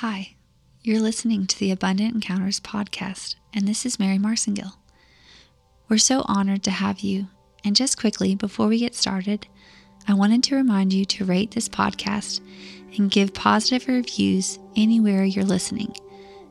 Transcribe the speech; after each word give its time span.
Hi, 0.00 0.34
you're 0.82 1.00
listening 1.00 1.46
to 1.46 1.58
the 1.58 1.70
Abundant 1.70 2.16
Encounters 2.16 2.60
podcast, 2.60 3.36
and 3.54 3.66
this 3.66 3.86
is 3.86 3.98
Mary 3.98 4.18
Marcengill. 4.18 4.74
We're 5.88 5.96
so 5.96 6.22
honored 6.26 6.62
to 6.64 6.70
have 6.70 7.00
you. 7.00 7.28
And 7.64 7.74
just 7.74 7.98
quickly, 7.98 8.34
before 8.34 8.66
we 8.66 8.80
get 8.80 8.94
started, 8.94 9.46
I 10.06 10.12
wanted 10.12 10.42
to 10.42 10.54
remind 10.54 10.92
you 10.92 11.06
to 11.06 11.24
rate 11.24 11.52
this 11.52 11.66
podcast 11.66 12.42
and 12.98 13.10
give 13.10 13.32
positive 13.32 13.88
reviews 13.88 14.58
anywhere 14.76 15.24
you're 15.24 15.46
listening 15.46 15.96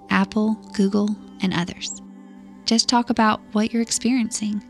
Apple, 0.09 0.55
Google, 0.73 1.15
and 1.43 1.53
others. 1.53 2.01
Just 2.65 2.89
talk 2.89 3.11
about 3.11 3.41
what 3.51 3.71
you're 3.71 3.83
experiencing, 3.83 4.63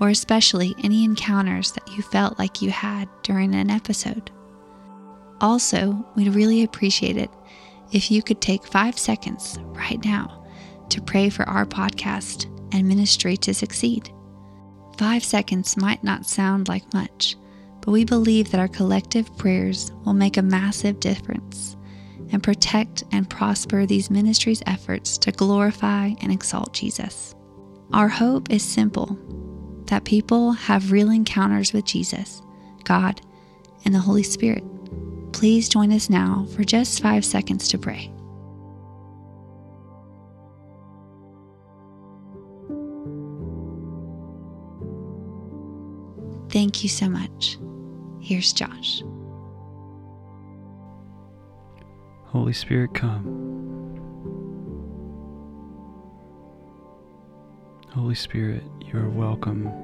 or 0.00 0.10
especially 0.10 0.74
any 0.84 1.02
encounters 1.02 1.72
that 1.72 1.88
you 1.96 2.02
felt 2.02 2.38
like 2.38 2.60
you 2.60 2.72
had 2.72 3.08
during 3.22 3.54
an 3.54 3.70
episode. 3.70 4.30
Also, 5.40 6.06
we'd 6.14 6.34
really 6.34 6.62
appreciate 6.62 7.16
it 7.16 7.30
if 7.92 8.10
you 8.10 8.22
could 8.22 8.40
take 8.40 8.66
five 8.66 8.98
seconds 8.98 9.58
right 9.62 10.02
now 10.04 10.44
to 10.88 11.00
pray 11.00 11.28
for 11.28 11.48
our 11.48 11.66
podcast 11.66 12.46
and 12.72 12.88
ministry 12.88 13.36
to 13.36 13.54
succeed. 13.54 14.10
Five 14.98 15.22
seconds 15.24 15.76
might 15.76 16.02
not 16.02 16.26
sound 16.26 16.68
like 16.68 16.92
much, 16.94 17.36
but 17.80 17.92
we 17.92 18.04
believe 18.04 18.50
that 18.50 18.60
our 18.60 18.68
collective 18.68 19.36
prayers 19.36 19.92
will 20.04 20.14
make 20.14 20.36
a 20.36 20.42
massive 20.42 21.00
difference 21.00 21.76
and 22.30 22.42
protect 22.42 23.04
and 23.12 23.28
prosper 23.28 23.84
these 23.84 24.10
ministries' 24.10 24.62
efforts 24.66 25.18
to 25.18 25.32
glorify 25.32 26.12
and 26.20 26.32
exalt 26.32 26.72
Jesus. 26.72 27.34
Our 27.92 28.08
hope 28.08 28.50
is 28.50 28.62
simple 28.62 29.18
that 29.86 30.04
people 30.04 30.52
have 30.52 30.92
real 30.92 31.10
encounters 31.10 31.74
with 31.74 31.84
Jesus, 31.84 32.40
God, 32.84 33.20
and 33.84 33.94
the 33.94 33.98
Holy 33.98 34.22
Spirit 34.22 34.64
please 35.32 35.68
join 35.68 35.92
us 35.92 36.08
now 36.08 36.46
for 36.54 36.64
just 36.64 37.02
five 37.02 37.24
seconds 37.24 37.68
to 37.68 37.78
pray. 37.78 38.12
Thank 46.50 46.82
you 46.82 46.90
so 46.90 47.08
much. 47.08 47.58
Here's 48.20 48.52
Josh. 48.52 49.02
Holy 52.26 52.52
Spirit, 52.52 52.94
come. 52.94 53.52
Holy 57.94 58.14
Spirit, 58.14 58.62
you 58.80 58.98
are 58.98 59.08
welcome 59.08 59.81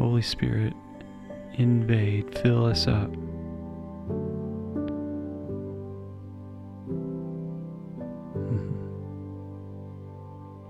Holy 0.00 0.22
Spirit, 0.22 0.72
invade, 1.58 2.38
fill 2.38 2.64
us 2.64 2.86
up. 2.86 3.10
Mm-hmm. 8.32 8.74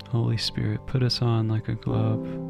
Holy 0.09 0.37
Spirit, 0.37 0.85
put 0.89 1.05
us 1.05 1.23
on 1.23 1.47
like 1.47 1.69
a 1.69 1.75
glove. 1.75 2.19
Mm-hmm. 2.19 2.49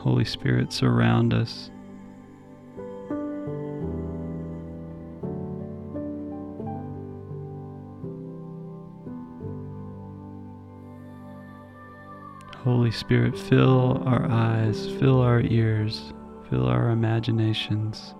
Holy 0.00 0.26
Spirit, 0.26 0.70
surround 0.70 1.32
us. 1.32 1.70
Spirit, 12.92 13.38
fill 13.38 14.02
our 14.06 14.30
eyes, 14.30 14.86
fill 15.00 15.20
our 15.20 15.40
ears, 15.40 16.12
fill 16.48 16.66
our 16.66 16.90
imaginations. 16.90 18.14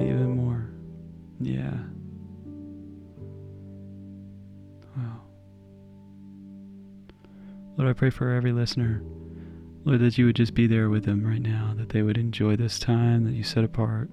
Even 0.00 0.36
more. 0.36 0.70
Yeah. 1.40 1.76
Wow. 4.96 5.22
Lord, 7.76 7.90
I 7.90 7.92
pray 7.92 8.10
for 8.10 8.30
every 8.30 8.52
listener. 8.52 9.02
Lord, 9.84 10.00
that 10.00 10.18
you 10.18 10.26
would 10.26 10.36
just 10.36 10.54
be 10.54 10.66
there 10.66 10.90
with 10.90 11.04
them 11.04 11.24
right 11.24 11.40
now, 11.40 11.72
that 11.76 11.88
they 11.90 12.02
would 12.02 12.18
enjoy 12.18 12.56
this 12.56 12.78
time 12.78 13.24
that 13.24 13.32
you 13.32 13.42
set 13.42 13.64
apart, 13.64 14.10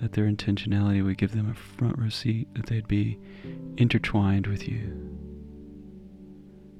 that 0.00 0.12
their 0.12 0.26
intentionality 0.26 1.02
would 1.02 1.16
give 1.16 1.32
them 1.32 1.50
a 1.50 1.54
front 1.54 1.98
row 1.98 2.10
seat, 2.10 2.52
that 2.54 2.66
they'd 2.66 2.88
be 2.88 3.18
intertwined 3.78 4.46
with 4.46 4.68
you. 4.68 4.92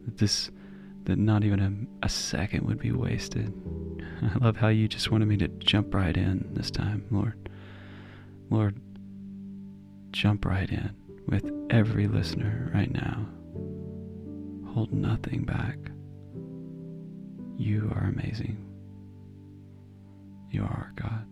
That 0.05 0.19
this 0.19 0.51
that 1.05 1.19
not 1.19 1.43
even 1.43 1.89
a, 2.03 2.07
a 2.07 2.09
second 2.09 2.67
would 2.67 2.79
be 2.79 2.93
wasted. 2.93 3.53
I 4.23 4.45
love 4.45 4.57
how 4.57 4.69
you 4.69 4.87
just 4.87 5.11
wanted 5.11 5.27
me 5.27 5.37
to 5.39 5.49
jump 5.49 5.95
right 5.95 6.17
in 6.17 6.49
this 6.53 6.71
time, 6.71 7.05
Lord. 7.11 7.49
Lord, 8.53 8.79
jump 10.11 10.45
right 10.45 10.69
in 10.69 10.95
with 11.27 11.51
every 11.71 12.07
listener 12.07 12.71
right 12.75 12.93
now. 12.93 13.27
Hold 14.75 14.93
nothing 14.93 15.45
back. 15.45 15.79
You 17.57 17.91
are 17.95 18.05
amazing. 18.05 18.59
You 20.51 20.65
are 20.65 20.93
God. 20.97 21.27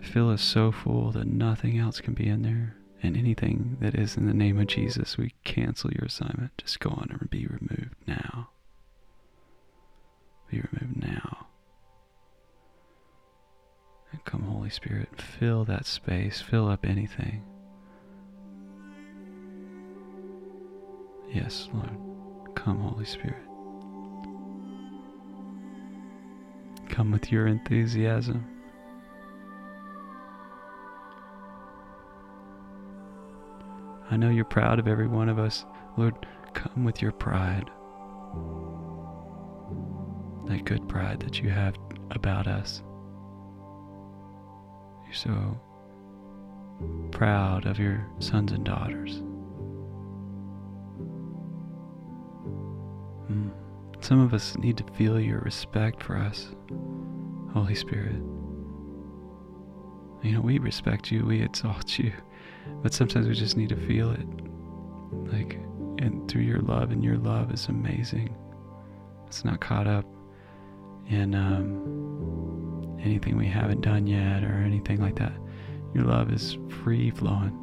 Fill 0.00 0.30
us 0.30 0.40
so 0.40 0.72
full 0.72 1.10
that 1.12 1.26
nothing 1.26 1.78
else 1.78 2.00
can 2.00 2.14
be 2.14 2.26
in 2.26 2.40
there 2.42 2.76
and 3.02 3.14
anything 3.14 3.76
that 3.80 3.94
is 3.94 4.16
in 4.16 4.26
the 4.26 4.32
name 4.32 4.58
of 4.58 4.68
Jesus, 4.68 5.18
we 5.18 5.34
cancel 5.44 5.90
your 5.92 6.06
assignment. 6.06 6.52
Just 6.56 6.80
go 6.80 6.90
on 6.90 7.08
and 7.10 7.28
be 7.28 7.46
removed 7.46 7.94
now. 8.06 8.48
Be 10.50 10.62
removed 10.72 10.96
now. 10.96 11.25
Come, 14.26 14.42
Holy 14.42 14.70
Spirit, 14.70 15.08
fill 15.22 15.64
that 15.64 15.86
space, 15.86 16.42
fill 16.42 16.68
up 16.68 16.84
anything. 16.84 17.42
Yes, 21.32 21.68
Lord. 21.72 21.96
Come, 22.54 22.80
Holy 22.80 23.04
Spirit. 23.04 23.42
Come 26.88 27.12
with 27.12 27.30
your 27.30 27.46
enthusiasm. 27.46 28.44
I 34.10 34.16
know 34.16 34.30
you're 34.30 34.44
proud 34.44 34.78
of 34.78 34.88
every 34.88 35.06
one 35.06 35.28
of 35.28 35.38
us. 35.38 35.64
Lord, 35.96 36.14
come 36.54 36.84
with 36.84 37.00
your 37.00 37.12
pride. 37.12 37.70
That 40.46 40.64
good 40.64 40.88
pride 40.88 41.20
that 41.20 41.40
you 41.40 41.50
have 41.50 41.74
about 42.10 42.46
us. 42.46 42.82
So 45.16 45.58
proud 47.10 47.64
of 47.64 47.78
your 47.78 48.06
sons 48.18 48.52
and 48.52 48.62
daughters. 48.64 49.22
Mm. 53.30 53.50
Some 54.00 54.20
of 54.20 54.34
us 54.34 54.58
need 54.58 54.76
to 54.76 54.84
feel 54.92 55.18
your 55.18 55.38
respect 55.38 56.02
for 56.02 56.18
us, 56.18 56.48
Holy 57.54 57.74
Spirit. 57.74 58.16
You 60.22 60.32
know, 60.32 60.42
we 60.42 60.58
respect 60.58 61.10
you, 61.10 61.24
we 61.24 61.40
exalt 61.40 61.98
you. 61.98 62.12
But 62.82 62.92
sometimes 62.92 63.26
we 63.26 63.32
just 63.32 63.56
need 63.56 63.70
to 63.70 63.76
feel 63.76 64.10
it. 64.10 64.26
Like, 65.32 65.54
and 65.98 66.28
through 66.28 66.42
your 66.42 66.60
love, 66.60 66.90
and 66.90 67.02
your 67.02 67.16
love 67.16 67.50
is 67.54 67.68
amazing. 67.68 68.36
It's 69.26 69.46
not 69.46 69.60
caught 69.60 69.86
up 69.86 70.04
in 71.08 71.34
um, 71.34 72.05
anything 73.02 73.36
we 73.36 73.46
haven't 73.46 73.80
done 73.82 74.06
yet 74.06 74.44
or 74.44 74.54
anything 74.64 75.00
like 75.00 75.16
that. 75.16 75.32
Your 75.94 76.04
love 76.04 76.32
is 76.32 76.58
free 76.82 77.10
flowing, 77.10 77.56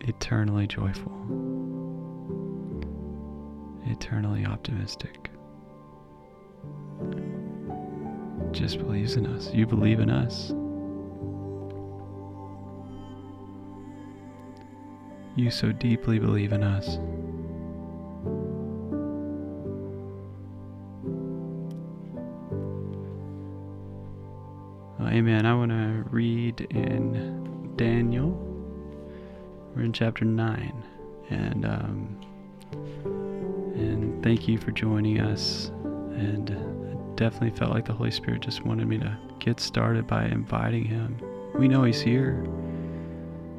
eternally 0.00 0.66
joyful. 0.66 1.12
eternally 3.86 4.44
optimistic. 4.46 5.30
Just 8.52 8.78
believes 8.78 9.16
in 9.16 9.26
us. 9.26 9.52
You 9.52 9.66
believe 9.66 10.00
in 10.00 10.10
us. 10.10 10.52
You 15.36 15.50
so 15.50 15.72
deeply 15.72 16.18
believe 16.18 16.52
in 16.52 16.62
us. 16.62 16.98
Amen. 25.20 25.44
I 25.44 25.54
want 25.54 25.70
to 25.70 26.02
read 26.10 26.62
in 26.70 27.74
Daniel. 27.76 28.30
We're 29.76 29.82
in 29.82 29.92
chapter 29.92 30.24
9. 30.24 30.84
And, 31.28 31.66
um, 31.66 32.20
and 33.74 34.22
thank 34.22 34.48
you 34.48 34.56
for 34.56 34.70
joining 34.70 35.20
us. 35.20 35.72
And 36.14 36.48
I 36.50 37.14
definitely 37.16 37.50
felt 37.50 37.70
like 37.70 37.84
the 37.84 37.92
Holy 37.92 38.10
Spirit 38.10 38.40
just 38.40 38.64
wanted 38.64 38.88
me 38.88 38.96
to 38.96 39.14
get 39.40 39.60
started 39.60 40.06
by 40.06 40.24
inviting 40.24 40.86
Him. 40.86 41.20
We 41.54 41.68
know 41.68 41.84
He's 41.84 42.00
here 42.00 42.42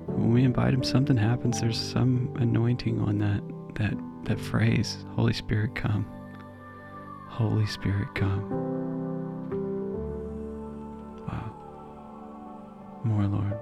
when 0.08 0.34
we 0.34 0.44
invite 0.44 0.74
him 0.74 0.84
something 0.84 1.16
happens 1.16 1.62
there's 1.62 1.80
some 1.80 2.36
anointing 2.38 3.00
on 3.00 3.18
that 3.18 3.42
that 3.76 3.94
that 4.26 4.38
phrase 4.38 5.06
holy 5.16 5.32
spirit 5.32 5.74
come 5.74 6.06
holy 7.30 7.66
spirit 7.66 8.14
come 8.14 9.01
more 13.04 13.28
lord 13.28 13.58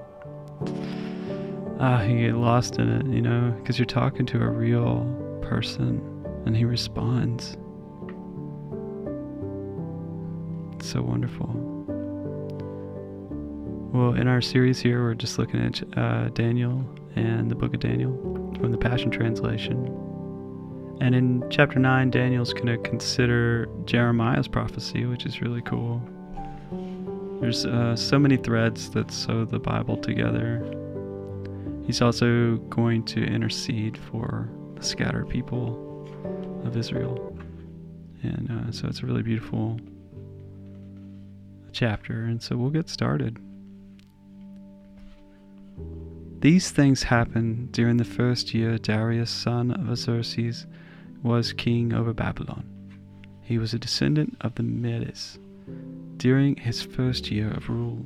ah 1.79 2.01
you 2.03 2.27
get 2.27 2.35
lost 2.35 2.77
in 2.77 2.89
it 2.89 3.05
you 3.13 3.21
know 3.21 3.53
because 3.59 3.77
you're 3.77 3.85
talking 3.85 4.25
to 4.25 4.41
a 4.41 4.49
real 4.49 5.05
person 5.41 6.01
and 6.45 6.55
he 6.55 6.65
responds 6.65 7.57
it's 10.75 10.89
so 10.89 11.01
wonderful 11.01 11.69
well, 13.91 14.13
in 14.13 14.27
our 14.27 14.39
series 14.39 14.79
here, 14.79 15.01
we're 15.01 15.15
just 15.15 15.39
looking 15.39 15.65
at 15.65 15.81
uh, 15.97 16.29
Daniel 16.29 16.85
and 17.15 17.49
the 17.49 17.55
book 17.55 17.73
of 17.73 17.79
Daniel 17.79 18.13
from 18.59 18.71
the 18.71 18.77
Passion 18.77 19.09
Translation. 19.09 19.77
And 21.01 21.15
in 21.15 21.43
chapter 21.49 21.79
9, 21.79 22.11
Daniel's 22.11 22.53
going 22.53 22.67
to 22.67 22.77
consider 22.77 23.67
Jeremiah's 23.85 24.47
prophecy, 24.47 25.05
which 25.05 25.25
is 25.25 25.41
really 25.41 25.63
cool. 25.63 26.03
There's 27.39 27.65
uh, 27.65 27.95
so 27.95 28.19
many 28.19 28.35
threads 28.35 28.89
that 28.89 29.11
sew 29.11 29.45
the 29.45 29.59
Bible 29.59 29.95
together. 29.95 30.61
He's 31.85 32.01
also 32.01 32.57
going 32.69 33.05
to 33.05 33.23
intercede 33.23 33.97
for 33.97 34.49
the 34.75 34.83
scattered 34.83 35.29
people 35.29 36.05
of 36.65 36.75
Israel. 36.75 37.33
And 38.23 38.51
uh, 38.51 38.71
so 38.73 38.89
it's 38.89 38.99
a 38.99 39.05
really 39.05 39.23
beautiful 39.23 39.79
chapter. 41.71 42.25
And 42.25 42.43
so 42.43 42.57
we'll 42.57 42.71
get 42.71 42.89
started. 42.89 43.37
These 46.41 46.71
things 46.71 47.03
happened 47.03 47.71
during 47.71 47.95
the 47.95 48.03
first 48.03 48.53
year 48.53 48.77
Darius, 48.77 49.31
son 49.31 49.71
of 49.71 49.97
Xerxes, 49.97 50.67
was 51.23 51.53
king 51.53 51.93
over 51.93 52.13
Babylon. 52.13 52.65
He 53.41 53.57
was 53.57 53.73
a 53.73 53.79
descendant 53.79 54.35
of 54.41 54.55
the 54.55 54.63
Medes 54.63 55.39
during 56.19 56.55
his 56.57 56.83
first 56.83 57.31
year 57.31 57.49
of 57.49 57.69
rule. 57.69 58.05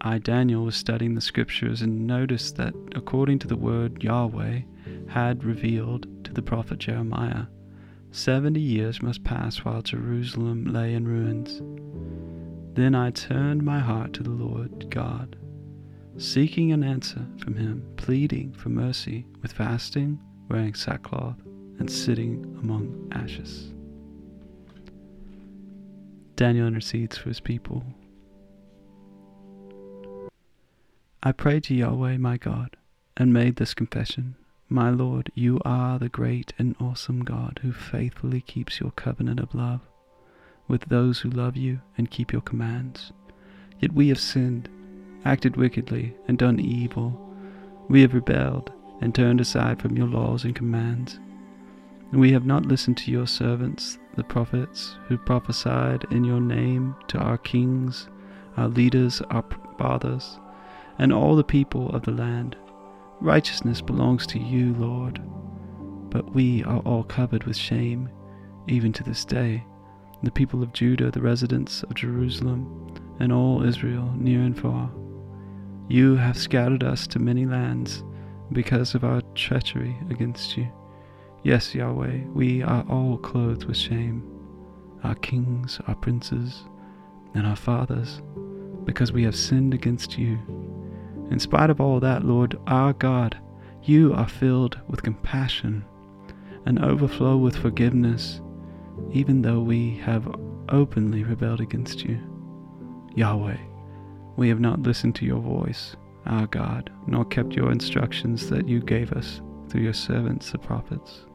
I, 0.00 0.18
Daniel, 0.18 0.64
was 0.64 0.74
studying 0.74 1.14
the 1.14 1.20
scriptures 1.20 1.82
and 1.82 2.06
noticed 2.06 2.56
that, 2.56 2.74
according 2.94 3.38
to 3.40 3.46
the 3.46 3.56
word 3.56 4.02
Yahweh 4.02 4.62
had 5.08 5.44
revealed 5.44 6.06
to 6.24 6.32
the 6.32 6.42
prophet 6.42 6.78
Jeremiah, 6.78 7.46
seventy 8.10 8.60
years 8.60 9.02
must 9.02 9.24
pass 9.24 9.58
while 9.58 9.82
Jerusalem 9.82 10.64
lay 10.64 10.94
in 10.94 11.06
ruins. 11.06 11.60
Then 12.74 12.94
I 12.94 13.10
turned 13.10 13.62
my 13.62 13.78
heart 13.78 14.12
to 14.14 14.22
the 14.22 14.30
Lord 14.30 14.90
God 14.90 15.36
seeking 16.18 16.72
an 16.72 16.82
answer 16.82 17.26
from 17.38 17.54
him, 17.54 17.86
pleading 17.96 18.52
for 18.54 18.70
mercy 18.70 19.26
with 19.42 19.52
fasting, 19.52 20.18
wearing 20.48 20.74
sackcloth, 20.74 21.36
and 21.78 21.90
sitting 21.90 22.56
among 22.62 23.08
ashes. 23.12 23.74
Daniel 26.36 26.66
intercedes 26.66 27.18
for 27.18 27.28
his 27.28 27.40
people. 27.40 27.84
I 31.22 31.32
prayed 31.32 31.64
to 31.64 31.74
Yahweh 31.74 32.18
my 32.18 32.36
God 32.36 32.76
and 33.16 33.32
made 33.32 33.56
this 33.56 33.74
confession 33.74 34.36
My 34.68 34.90
Lord, 34.90 35.32
you 35.34 35.60
are 35.64 35.98
the 35.98 36.08
great 36.08 36.52
and 36.58 36.76
awesome 36.78 37.24
God 37.24 37.60
who 37.62 37.72
faithfully 37.72 38.40
keeps 38.40 38.78
your 38.80 38.92
covenant 38.92 39.40
of 39.40 39.54
love 39.54 39.80
with 40.68 40.84
those 40.86 41.20
who 41.20 41.30
love 41.30 41.56
you 41.56 41.80
and 41.96 42.10
keep 42.10 42.32
your 42.32 42.42
commands. 42.42 43.12
Yet 43.80 43.92
we 43.92 44.08
have 44.08 44.20
sinned 44.20 44.68
acted 45.26 45.56
wickedly, 45.56 46.14
and 46.28 46.38
done 46.38 46.60
evil. 46.60 47.12
We 47.88 48.00
have 48.02 48.14
rebelled, 48.14 48.72
and 49.00 49.14
turned 49.14 49.40
aside 49.40 49.82
from 49.82 49.96
your 49.96 50.06
laws 50.06 50.44
and 50.44 50.54
commands. 50.54 51.18
And 52.12 52.20
we 52.20 52.32
have 52.32 52.46
not 52.46 52.64
listened 52.64 52.96
to 52.98 53.10
your 53.10 53.26
servants, 53.26 53.98
the 54.16 54.24
prophets, 54.24 54.96
who 55.08 55.18
prophesied 55.18 56.04
in 56.10 56.24
your 56.24 56.40
name 56.40 56.96
to 57.08 57.18
our 57.18 57.38
kings, 57.38 58.08
our 58.56 58.68
leaders, 58.68 59.20
our 59.30 59.44
fathers, 59.78 60.38
and 60.98 61.12
all 61.12 61.36
the 61.36 61.44
people 61.44 61.90
of 61.94 62.02
the 62.02 62.10
land. 62.10 62.56
Righteousness 63.20 63.80
belongs 63.80 64.26
to 64.28 64.38
you, 64.38 64.74
Lord. 64.74 65.20
But 66.10 66.34
we 66.34 66.64
are 66.64 66.80
all 66.80 67.04
covered 67.04 67.44
with 67.44 67.56
shame, 67.56 68.08
even 68.66 68.92
to 68.94 69.04
this 69.04 69.24
day. 69.24 69.64
The 70.22 70.30
people 70.30 70.62
of 70.62 70.72
Judah, 70.72 71.10
the 71.10 71.20
residents 71.20 71.82
of 71.82 71.94
Jerusalem, 71.94 72.94
and 73.20 73.32
all 73.32 73.62
Israel, 73.62 74.12
near 74.16 74.40
and 74.40 74.58
far. 74.58 74.90
You 75.88 76.16
have 76.16 76.38
scattered 76.38 76.82
us 76.82 77.06
to 77.08 77.18
many 77.18 77.46
lands 77.46 78.02
because 78.52 78.94
of 78.94 79.04
our 79.04 79.20
treachery 79.34 79.96
against 80.10 80.56
you. 80.56 80.68
Yes, 81.46 81.76
Yahweh, 81.76 82.24
we 82.34 82.60
are 82.60 82.84
all 82.90 83.18
clothed 83.18 83.66
with 83.66 83.76
shame, 83.76 84.20
our 85.04 85.14
kings, 85.14 85.78
our 85.86 85.94
princes, 85.94 86.64
and 87.34 87.46
our 87.46 87.54
fathers, 87.54 88.20
because 88.82 89.12
we 89.12 89.22
have 89.22 89.36
sinned 89.36 89.72
against 89.72 90.18
you. 90.18 90.40
In 91.30 91.38
spite 91.38 91.70
of 91.70 91.80
all 91.80 92.00
that, 92.00 92.24
Lord, 92.24 92.58
our 92.66 92.94
God, 92.94 93.38
you 93.84 94.12
are 94.12 94.26
filled 94.26 94.80
with 94.88 95.04
compassion 95.04 95.84
and 96.64 96.84
overflow 96.84 97.36
with 97.36 97.54
forgiveness, 97.54 98.40
even 99.12 99.40
though 99.40 99.60
we 99.60 99.98
have 99.98 100.26
openly 100.70 101.22
rebelled 101.22 101.60
against 101.60 102.02
you. 102.02 102.18
Yahweh, 103.14 103.58
we 104.36 104.48
have 104.48 104.58
not 104.58 104.82
listened 104.82 105.14
to 105.14 105.24
your 105.24 105.40
voice, 105.40 105.94
our 106.26 106.48
God, 106.48 106.90
nor 107.06 107.24
kept 107.24 107.54
your 107.54 107.70
instructions 107.70 108.50
that 108.50 108.66
you 108.68 108.80
gave 108.80 109.12
us 109.12 109.40
through 109.68 109.82
your 109.82 109.92
servants 109.92 110.50
the 110.50 110.58
prophets. 110.58 111.25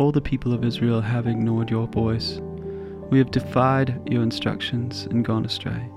All 0.00 0.10
the 0.10 0.20
people 0.22 0.54
of 0.54 0.64
Israel 0.64 1.02
have 1.02 1.26
ignored 1.26 1.68
your 1.68 1.86
voice. 1.86 2.40
We 3.10 3.18
have 3.18 3.30
defied 3.30 4.00
your 4.10 4.22
instructions 4.22 5.04
and 5.04 5.22
gone 5.22 5.44
astray. 5.44 5.90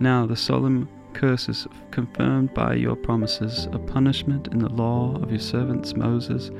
Now 0.00 0.26
the 0.26 0.34
solemn 0.34 0.88
curses 1.12 1.68
confirmed 1.92 2.52
by 2.54 2.74
your 2.74 2.96
promises 2.96 3.68
of 3.70 3.86
punishment 3.86 4.48
in 4.48 4.58
the 4.58 4.68
law 4.68 5.14
of 5.22 5.30
your 5.30 5.38
servants 5.38 5.94
Moses 5.94 6.50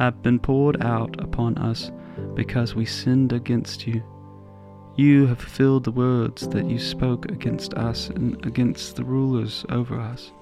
have 0.00 0.20
been 0.20 0.40
poured 0.40 0.82
out 0.82 1.14
upon 1.22 1.56
us 1.58 1.92
because 2.34 2.74
we 2.74 2.86
sinned 2.86 3.32
against 3.32 3.86
you 3.86 4.02
you 4.96 5.26
have 5.28 5.38
fulfilled 5.38 5.84
the 5.84 5.92
words 5.92 6.48
that 6.48 6.68
you 6.68 6.80
spoke 6.80 7.30
against 7.30 7.72
us 7.74 8.08
and 8.08 8.44
against 8.44 8.96
the 8.96 9.04
rulers 9.04 9.64
over 9.68 10.00
us 10.00 10.32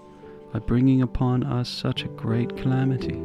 by 0.50 0.58
bringing 0.60 1.02
upon 1.02 1.44
us 1.44 1.68
such 1.68 2.04
a 2.04 2.08
great 2.08 2.56
calamity. 2.56 3.22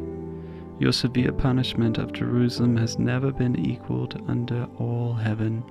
Your 0.78 0.92
severe 0.92 1.32
punishment 1.32 1.98
of 1.98 2.12
Jerusalem 2.12 2.76
has 2.76 2.98
never 2.98 3.32
been 3.32 3.58
equaled 3.58 4.22
under 4.28 4.66
all 4.78 5.14
heaven. 5.14 5.62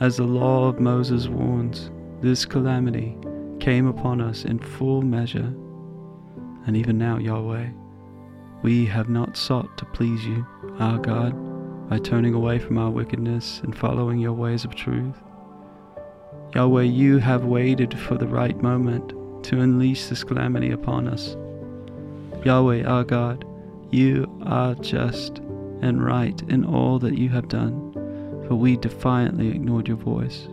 As 0.00 0.16
the 0.16 0.24
law 0.24 0.68
of 0.68 0.80
Moses 0.80 1.28
warns, 1.28 1.90
this 2.20 2.46
calamity 2.46 3.16
came 3.60 3.86
upon 3.86 4.20
us 4.20 4.44
in 4.44 4.58
full 4.58 5.02
measure. 5.02 5.52
And 6.66 6.76
even 6.76 6.96
now, 6.96 7.18
Yahweh, 7.18 7.68
we 8.62 8.86
have 8.86 9.08
not 9.08 9.36
sought 9.36 9.76
to 9.78 9.84
please 9.86 10.24
you, 10.24 10.46
our 10.78 10.98
God 10.98 11.34
by 11.90 11.98
turning 11.98 12.34
away 12.34 12.56
from 12.58 12.78
our 12.78 12.90
wickedness 12.90 13.60
and 13.64 13.76
following 13.76 14.20
your 14.20 14.32
ways 14.32 14.64
of 14.64 14.76
truth. 14.76 15.16
Yahweh, 16.54 16.84
you 16.84 17.18
have 17.18 17.44
waited 17.44 17.98
for 17.98 18.16
the 18.16 18.28
right 18.28 18.56
moment 18.62 19.10
to 19.44 19.60
unleash 19.60 20.06
this 20.06 20.22
calamity 20.22 20.70
upon 20.70 21.08
us. 21.08 21.36
Yahweh, 22.44 22.84
our 22.84 23.02
God, 23.02 23.44
you 23.90 24.26
are 24.42 24.74
just 24.76 25.38
and 25.82 26.04
right 26.04 26.40
in 26.48 26.64
all 26.64 26.98
that 26.98 27.16
you 27.16 27.28
have 27.30 27.48
done, 27.48 27.92
for 28.46 28.54
we 28.54 28.76
defiantly 28.76 29.48
ignored 29.48 29.88
your 29.88 29.96
voice. 29.96 30.48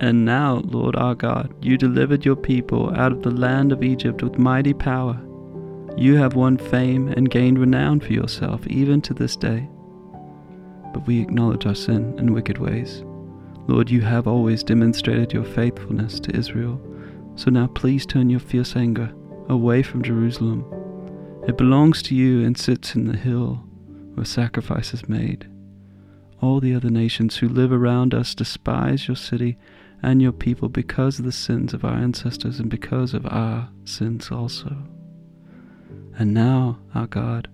And 0.00 0.24
now, 0.24 0.62
Lord 0.64 0.96
our 0.96 1.14
God, 1.14 1.54
you 1.60 1.76
delivered 1.76 2.24
your 2.24 2.36
people 2.36 2.90
out 2.96 3.12
of 3.12 3.22
the 3.22 3.30
land 3.30 3.70
of 3.72 3.82
Egypt 3.82 4.22
with 4.22 4.38
mighty 4.38 4.72
power. 4.72 5.20
You 5.96 6.16
have 6.16 6.34
won 6.34 6.56
fame 6.56 7.08
and 7.08 7.30
gained 7.30 7.58
renown 7.58 8.00
for 8.00 8.12
yourself, 8.12 8.66
even 8.66 9.02
to 9.02 9.14
this 9.14 9.36
day. 9.36 9.68
But 10.92 11.06
we 11.06 11.20
acknowledge 11.20 11.66
our 11.66 11.74
sin 11.74 12.14
and 12.18 12.32
wicked 12.32 12.58
ways. 12.58 13.04
Lord, 13.66 13.90
you 13.90 14.00
have 14.00 14.26
always 14.26 14.62
demonstrated 14.64 15.32
your 15.32 15.44
faithfulness 15.44 16.18
to 16.20 16.34
Israel, 16.34 16.80
so 17.36 17.50
now 17.50 17.66
please 17.68 18.06
turn 18.06 18.30
your 18.30 18.40
fierce 18.40 18.74
anger 18.76 19.12
away 19.48 19.82
from 19.82 20.02
Jerusalem. 20.02 20.64
It 21.46 21.56
belongs 21.56 22.02
to 22.04 22.14
you 22.14 22.44
and 22.44 22.56
sits 22.56 22.94
in 22.94 23.06
the 23.06 23.16
hill 23.16 23.64
where 24.14 24.24
sacrifice 24.24 24.92
is 24.92 25.08
made. 25.08 25.48
All 26.40 26.60
the 26.60 26.74
other 26.74 26.90
nations 26.90 27.36
who 27.36 27.48
live 27.48 27.72
around 27.72 28.14
us 28.14 28.34
despise 28.34 29.08
your 29.08 29.16
city 29.16 29.58
and 30.02 30.20
your 30.22 30.32
people 30.32 30.68
because 30.68 31.18
of 31.18 31.24
the 31.24 31.32
sins 31.32 31.74
of 31.74 31.84
our 31.84 31.94
ancestors 31.94 32.60
and 32.60 32.70
because 32.70 33.14
of 33.14 33.26
our 33.26 33.68
sins 33.84 34.30
also. 34.30 34.76
And 36.18 36.34
now, 36.34 36.78
our 36.94 37.06
God, 37.06 37.48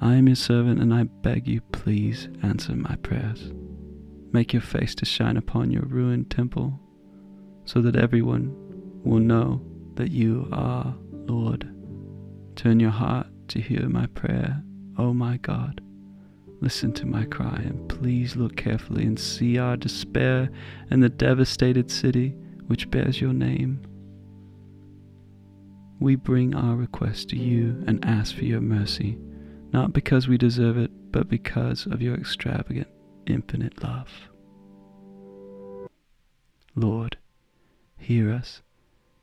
I 0.00 0.14
am 0.14 0.28
your 0.28 0.36
servant 0.36 0.80
and 0.80 0.94
I 0.94 1.04
beg 1.04 1.46
you, 1.46 1.60
please 1.60 2.28
answer 2.42 2.72
my 2.74 2.96
prayers. 2.96 3.52
Make 4.32 4.52
your 4.52 4.62
face 4.62 4.94
to 4.96 5.04
shine 5.04 5.36
upon 5.36 5.70
your 5.70 5.84
ruined 5.84 6.30
temple 6.30 6.78
so 7.64 7.80
that 7.82 7.96
everyone 7.96 8.54
will 9.04 9.20
know 9.20 9.62
that 9.94 10.10
you 10.10 10.48
are 10.52 10.94
Lord. 11.12 11.77
Turn 12.58 12.80
your 12.80 12.90
heart 12.90 13.28
to 13.50 13.60
hear 13.60 13.88
my 13.88 14.06
prayer, 14.06 14.64
O 14.98 15.04
oh 15.04 15.14
my 15.14 15.36
God. 15.36 15.80
Listen 16.60 16.92
to 16.94 17.06
my 17.06 17.24
cry 17.24 17.62
and 17.64 17.88
please 17.88 18.34
look 18.34 18.56
carefully 18.56 19.04
and 19.04 19.16
see 19.16 19.58
our 19.58 19.76
despair 19.76 20.50
and 20.90 21.00
the 21.00 21.08
devastated 21.08 21.88
city 21.88 22.34
which 22.66 22.90
bears 22.90 23.20
your 23.20 23.32
name. 23.32 23.80
We 26.00 26.16
bring 26.16 26.52
our 26.56 26.74
request 26.74 27.28
to 27.28 27.36
you 27.36 27.80
and 27.86 28.04
ask 28.04 28.34
for 28.34 28.44
your 28.44 28.60
mercy, 28.60 29.16
not 29.72 29.92
because 29.92 30.26
we 30.26 30.36
deserve 30.36 30.78
it, 30.78 30.90
but 31.12 31.28
because 31.28 31.86
of 31.86 32.02
your 32.02 32.16
extravagant, 32.16 32.88
infinite 33.24 33.84
love. 33.84 34.10
Lord, 36.74 37.18
hear 37.98 38.32
us 38.32 38.62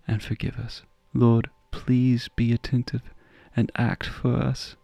and 0.08 0.24
forgive 0.24 0.56
us. 0.56 0.84
Lord, 1.14 1.50
please 1.72 2.30
be 2.38 2.54
attentive 2.54 3.02
and 3.56 3.72
act 3.76 4.06
for 4.06 4.36
us 4.36 4.76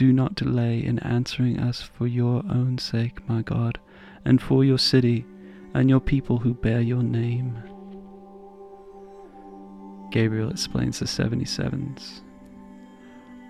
do 0.00 0.12
not 0.14 0.34
delay 0.34 0.82
in 0.82 0.98
answering 1.00 1.58
us 1.58 1.82
for 1.82 2.06
your 2.06 2.42
own 2.50 2.78
sake, 2.78 3.28
my 3.28 3.42
God, 3.42 3.78
and 4.24 4.40
for 4.40 4.64
your 4.64 4.78
city 4.78 5.26
and 5.74 5.90
your 5.90 6.00
people 6.00 6.38
who 6.38 6.54
bear 6.54 6.80
your 6.80 7.02
name. 7.02 7.58
Gabriel 10.10 10.50
explains 10.50 10.98
the 10.98 11.04
77s. 11.04 12.22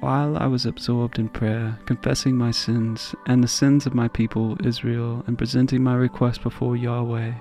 While 0.01 0.37
I 0.39 0.47
was 0.47 0.67
absorbed 0.67 1.19
in 1.19 1.29
prayer, 1.29 1.79
confessing 1.87 2.37
my 2.37 2.51
sins 2.51 3.15
and 3.27 3.45
the 3.45 3.49
sins 3.49 3.87
of 3.87 3.95
my 3.95 4.09
people 4.09 4.57
Israel, 4.67 5.23
and 5.27 5.39
presenting 5.39 5.85
my 5.85 5.95
request 5.95 6.43
before 6.43 6.77
Yahweh, 6.77 7.33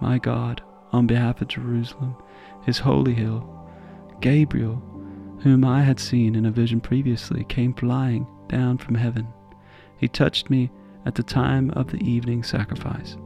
my 0.00 0.18
God, 0.18 0.62
on 0.92 1.06
behalf 1.06 1.42
of 1.42 1.48
Jerusalem, 1.48 2.16
his 2.64 2.78
holy 2.78 3.14
hill, 3.14 3.68
Gabriel, 4.20 4.82
whom 5.40 5.64
I 5.64 5.82
had 5.82 6.00
seen 6.00 6.34
in 6.34 6.46
a 6.46 6.50
vision 6.50 6.80
previously, 6.80 7.44
came 7.44 7.74
flying 7.74 8.26
down 8.48 8.78
from 8.78 8.94
heaven. 8.94 9.26
He 9.98 10.08
touched 10.08 10.50
me 10.50 10.70
at 11.06 11.14
the 11.14 11.22
time 11.22 11.70
of 11.72 11.90
the 11.90 12.02
evening 12.08 12.42
sacrifice. 12.42 13.16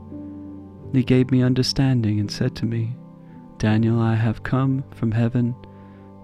He 0.93 1.03
gave 1.03 1.31
me 1.31 1.43
understanding 1.43 2.19
and 2.19 2.31
said 2.31 2.57
to 2.57 2.67
me, 2.67 2.97
Daniel, 3.59 4.01
I 4.01 4.15
have 4.15 4.43
come 4.43 4.85
from 4.95 5.13
heaven 5.13 5.55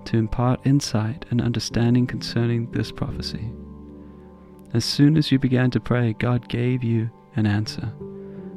to 0.07 0.17
impart 0.17 0.67
insight 0.67 1.25
and 1.31 1.41
understanding 1.41 2.07
concerning 2.07 2.71
this 2.71 2.93
prophecy. 2.93 3.51
As 4.73 4.85
soon 4.85 5.17
as 5.17 5.31
you 5.31 5.39
began 5.39 5.71
to 5.73 5.81
pray, 5.81 6.15
God 6.15 6.49
gave 6.49 6.83
you 6.83 7.11
an 7.37 7.47
answer, 7.47 7.93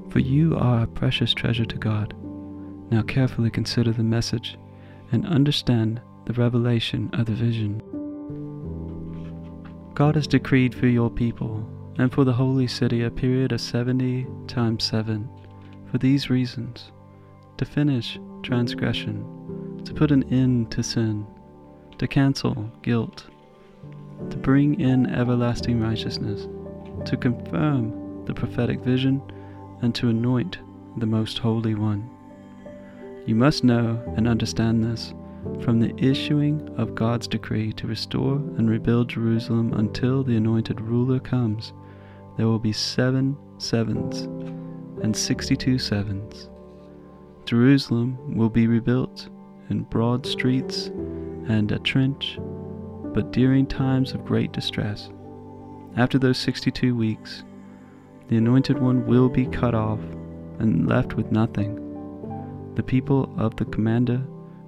for 0.10 0.20
you 0.20 0.56
are 0.58 0.82
a 0.82 0.88
precious 0.88 1.34
treasure 1.34 1.66
to 1.66 1.78
God. 1.78 2.14
Now 2.90 3.02
carefully 3.02 3.50
consider 3.50 3.92
the 3.92 4.04
message 4.04 4.58
and 5.12 5.26
understand 5.26 6.02
the 6.28 6.34
revelation 6.34 7.10
of 7.14 7.26
the 7.26 7.32
vision. 7.32 7.82
God 9.94 10.16
has 10.16 10.28
decreed 10.28 10.76
for 10.76 10.88
your 10.88 11.10
people 11.10 11.66
and 11.98 12.14
for 12.14 12.26
the 12.26 12.34
holy 12.34 12.68
city 12.68 13.04
a 13.04 13.10
period 13.10 13.54
of 13.54 13.62
70 13.62 14.28
times 14.46 14.84
7 14.84 15.30
for 15.90 15.98
these 16.00 16.30
reasons 16.30 16.92
to 17.56 17.64
finish 17.64 18.20
transgression, 18.44 19.82
to 19.86 19.94
put 19.94 20.12
an 20.12 20.24
end 20.32 20.70
to 20.72 20.84
sin, 20.84 21.26
to 21.98 22.10
cancel 22.10 22.70
guilt, 22.82 23.28
to 24.30 24.36
bring 24.36 24.82
in 24.82 25.06
everlasting 25.16 25.80
righteousness, 25.80 26.46
to 27.06 27.16
confirm 27.16 28.26
the 28.26 28.34
prophetic 28.34 28.82
vision, 28.82 29.22
and 29.82 29.96
to 29.96 30.10
anoint 30.10 30.58
the 30.98 31.06
Most 31.06 31.38
Holy 31.38 31.74
One. 31.74 32.10
You 33.26 33.36
must 33.36 33.64
know 33.64 34.04
and 34.18 34.28
understand 34.28 34.84
this 34.84 35.14
from 35.62 35.80
the 35.80 35.96
issuing 35.98 36.74
of 36.78 36.96
God's 36.96 37.28
decree 37.28 37.74
to 37.74 37.88
restore 37.88 38.36
and 38.36 38.70
rebuild 38.70 39.10
Jerusalem 39.10 39.74
until 39.74 40.24
the 40.24 40.38
anointed 40.38 40.80
ruler 40.80 41.20
comes, 41.20 41.74
there 42.38 42.48
will 42.48 42.60
be 42.60 42.74
seven 42.74 43.36
sevens 43.58 44.22
and 45.04 45.16
sixty-two 45.16 45.80
sevens. 45.80 46.50
Jerusalem 47.46 48.36
will 48.36 48.50
be 48.50 48.68
rebuilt 48.68 49.30
in 49.70 49.84
broad 49.84 50.26
streets 50.26 50.88
and 51.48 51.72
a 51.72 51.80
trench, 51.80 52.38
but 53.14 53.32
during 53.32 53.66
times 53.66 54.14
of 54.14 54.26
great 54.26 54.52
distress. 54.52 55.10
After 55.96 56.20
those 56.20 56.38
sixty-two 56.38 56.96
weeks, 56.96 57.44
the 58.28 58.38
anointed 58.38 58.80
one 58.80 59.06
will 59.06 59.30
be 59.30 59.46
cut 59.46 59.74
off 59.74 60.00
and 60.60 60.88
left 60.88 61.16
with 61.16 61.32
nothing. 61.32 61.84
The 62.76 62.84
people 62.84 63.34
of 63.38 63.56
the 63.56 63.66
commander 63.66 64.22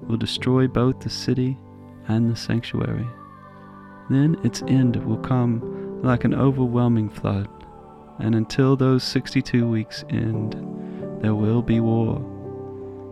will 0.10 0.18
destroy 0.18 0.68
both 0.68 1.00
the 1.00 1.10
city 1.10 1.58
and 2.08 2.30
the 2.30 2.36
sanctuary. 2.36 3.08
Then 4.10 4.36
its 4.44 4.64
end 4.64 4.96
will 5.06 5.20
come 5.20 6.02
like 6.02 6.26
an 6.26 6.34
overwhelming 6.34 7.10
flood, 7.10 7.48
and 8.18 8.34
until 8.34 8.76
those 8.76 9.04
62 9.04 9.70
weeks 9.70 10.04
end, 10.10 10.54
there 11.22 11.36
will 11.36 11.62
be 11.62 11.80
war. 11.80 12.26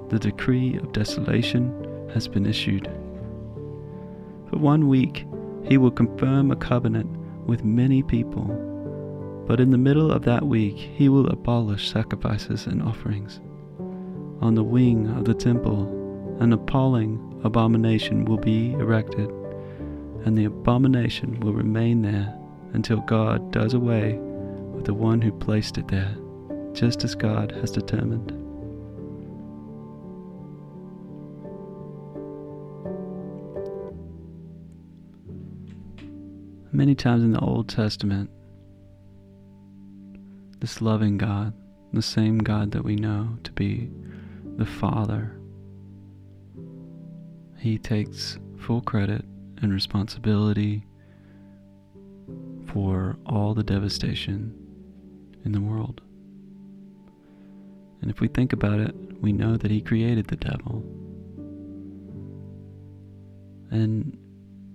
The 0.09 0.19
decree 0.19 0.77
of 0.77 0.91
desolation 0.91 2.09
has 2.13 2.27
been 2.27 2.45
issued. 2.45 2.87
For 4.49 4.57
one 4.57 4.87
week, 4.87 5.25
he 5.65 5.77
will 5.77 5.91
confirm 5.91 6.49
a 6.49 6.55
covenant 6.55 7.09
with 7.45 7.63
many 7.63 8.01
people, 8.01 8.45
but 9.45 9.59
in 9.59 9.69
the 9.69 9.77
middle 9.77 10.11
of 10.11 10.23
that 10.23 10.47
week, 10.47 10.77
he 10.77 11.09
will 11.09 11.27
abolish 11.27 11.91
sacrifices 11.91 12.65
and 12.65 12.81
offerings. 12.81 13.39
On 14.41 14.55
the 14.55 14.63
wing 14.63 15.07
of 15.07 15.25
the 15.25 15.33
temple, 15.33 15.93
an 16.39 16.53
appalling 16.53 17.41
abomination 17.43 18.25
will 18.25 18.37
be 18.37 18.73
erected, 18.73 19.29
and 20.25 20.37
the 20.37 20.45
abomination 20.45 21.39
will 21.39 21.53
remain 21.53 22.01
there 22.01 22.33
until 22.73 23.01
God 23.01 23.51
does 23.51 23.73
away 23.73 24.13
with 24.73 24.85
the 24.85 24.93
one 24.93 25.21
who 25.21 25.31
placed 25.31 25.77
it 25.77 25.87
there, 25.87 26.15
just 26.73 27.03
as 27.03 27.15
God 27.15 27.51
has 27.53 27.71
determined. 27.71 28.31
Many 36.71 36.93
times 36.93 37.23
in 37.23 37.31
the 37.31 37.39
Old 37.39 37.69
Testament, 37.69 38.29
this 40.59 40.81
loving 40.81 41.17
God, 41.17 41.53
the 41.93 42.01
same 42.01 42.37
God 42.37 42.71
that 42.71 42.83
we 42.83 42.95
know 42.95 43.37
to 43.43 43.51
be 43.53 43.89
the 44.57 44.65
Father 44.65 45.36
he 47.59 47.77
takes 47.77 48.37
full 48.59 48.81
credit 48.81 49.25
and 49.61 49.73
responsibility 49.73 50.85
for 52.67 53.17
all 53.25 53.53
the 53.53 53.63
devastation 53.63 54.53
in 55.45 55.51
the 55.51 55.61
world. 55.61 56.01
And 58.01 58.11
if 58.11 58.19
we 58.19 58.27
think 58.27 58.53
about 58.53 58.79
it, 58.79 58.95
we 59.21 59.31
know 59.31 59.57
that 59.57 59.71
he 59.71 59.81
created 59.81 60.27
the 60.27 60.35
devil. 60.35 60.83
And 63.71 64.17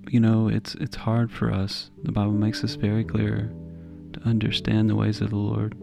you 0.09 0.21
know, 0.21 0.49
it's 0.49 0.75
it's 0.77 0.97
hard 0.97 1.31
for 1.31 1.53
us. 1.53 1.91
The 2.03 2.13
Bible 2.13 2.33
makes 2.33 2.63
this 2.63 2.75
very 2.75 3.05
clear 3.05 3.53
to 4.13 4.21
understand 4.25 4.91
the 4.91 4.97
ways 4.97 5.21
of 5.21 5.31
the 5.31 5.37
Lord. 5.37 5.75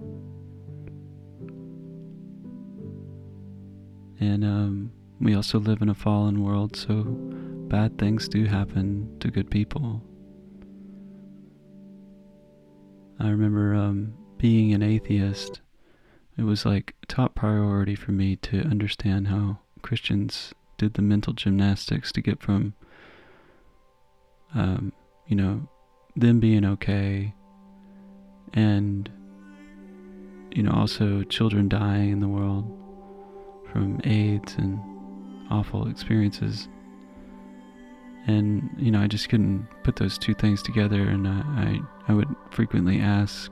And 4.19 4.43
um 4.43 4.91
we 5.19 5.35
also 5.35 5.59
live 5.59 5.81
in 5.81 5.89
a 5.89 5.95
fallen 5.95 6.43
world, 6.43 6.75
so 6.75 7.03
bad 7.03 7.97
things 7.97 8.27
do 8.27 8.45
happen 8.45 9.17
to 9.19 9.29
good 9.29 9.49
people. 9.51 10.01
I 13.19 13.29
remember 13.29 13.75
um, 13.75 14.13
being 14.37 14.73
an 14.73 14.81
atheist, 14.81 15.61
it 16.37 16.43
was 16.43 16.65
like 16.65 16.95
top 17.07 17.35
priority 17.35 17.95
for 17.95 18.11
me 18.11 18.37
to 18.37 18.61
understand 18.61 19.27
how 19.27 19.59
Christians 19.81 20.53
did 20.77 20.93
the 20.93 21.01
mental 21.01 21.33
gymnastics 21.33 22.11
to 22.13 22.21
get 22.21 22.41
from 22.41 22.73
um, 24.55 24.93
you 25.27 25.35
know, 25.35 25.67
them 26.15 26.39
being 26.39 26.65
okay, 26.65 27.33
and 28.53 29.09
you 30.51 30.63
know, 30.63 30.71
also 30.71 31.23
children 31.23 31.69
dying 31.69 32.11
in 32.11 32.19
the 32.19 32.27
world 32.27 32.65
from 33.71 34.01
AIDS 34.03 34.55
and 34.57 34.79
awful 35.49 35.87
experiences. 35.87 36.67
And 38.27 38.69
you 38.77 38.91
know, 38.91 39.01
I 39.01 39.07
just 39.07 39.29
couldn't 39.29 39.67
put 39.83 39.95
those 39.95 40.17
two 40.17 40.33
things 40.33 40.61
together, 40.61 41.01
and 41.01 41.27
I 41.27 41.41
I, 41.41 41.79
I 42.09 42.13
would 42.13 42.27
frequently 42.51 42.99
ask, 42.99 43.51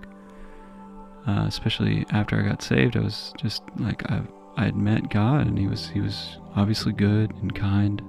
uh, 1.27 1.45
especially 1.47 2.05
after 2.11 2.39
I 2.39 2.47
got 2.47 2.61
saved, 2.61 2.95
I 2.95 3.01
was 3.01 3.33
just 3.37 3.63
like 3.77 4.09
I 4.11 4.21
I 4.57 4.65
had 4.65 4.75
met 4.75 5.09
God, 5.09 5.47
and 5.47 5.57
He 5.57 5.67
was 5.67 5.89
He 5.89 6.01
was 6.01 6.37
obviously 6.55 6.93
good 6.93 7.33
and 7.41 7.55
kind, 7.55 8.01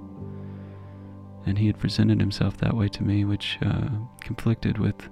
and 1.45 1.57
He 1.57 1.67
had 1.67 1.79
presented 1.79 2.19
Himself 2.19 2.57
that 2.57 2.75
way 2.75 2.87
to 2.89 3.03
me, 3.03 3.25
which 3.25 3.57
uh, 3.65 3.87
conflicted 4.21 4.77
with 4.77 5.09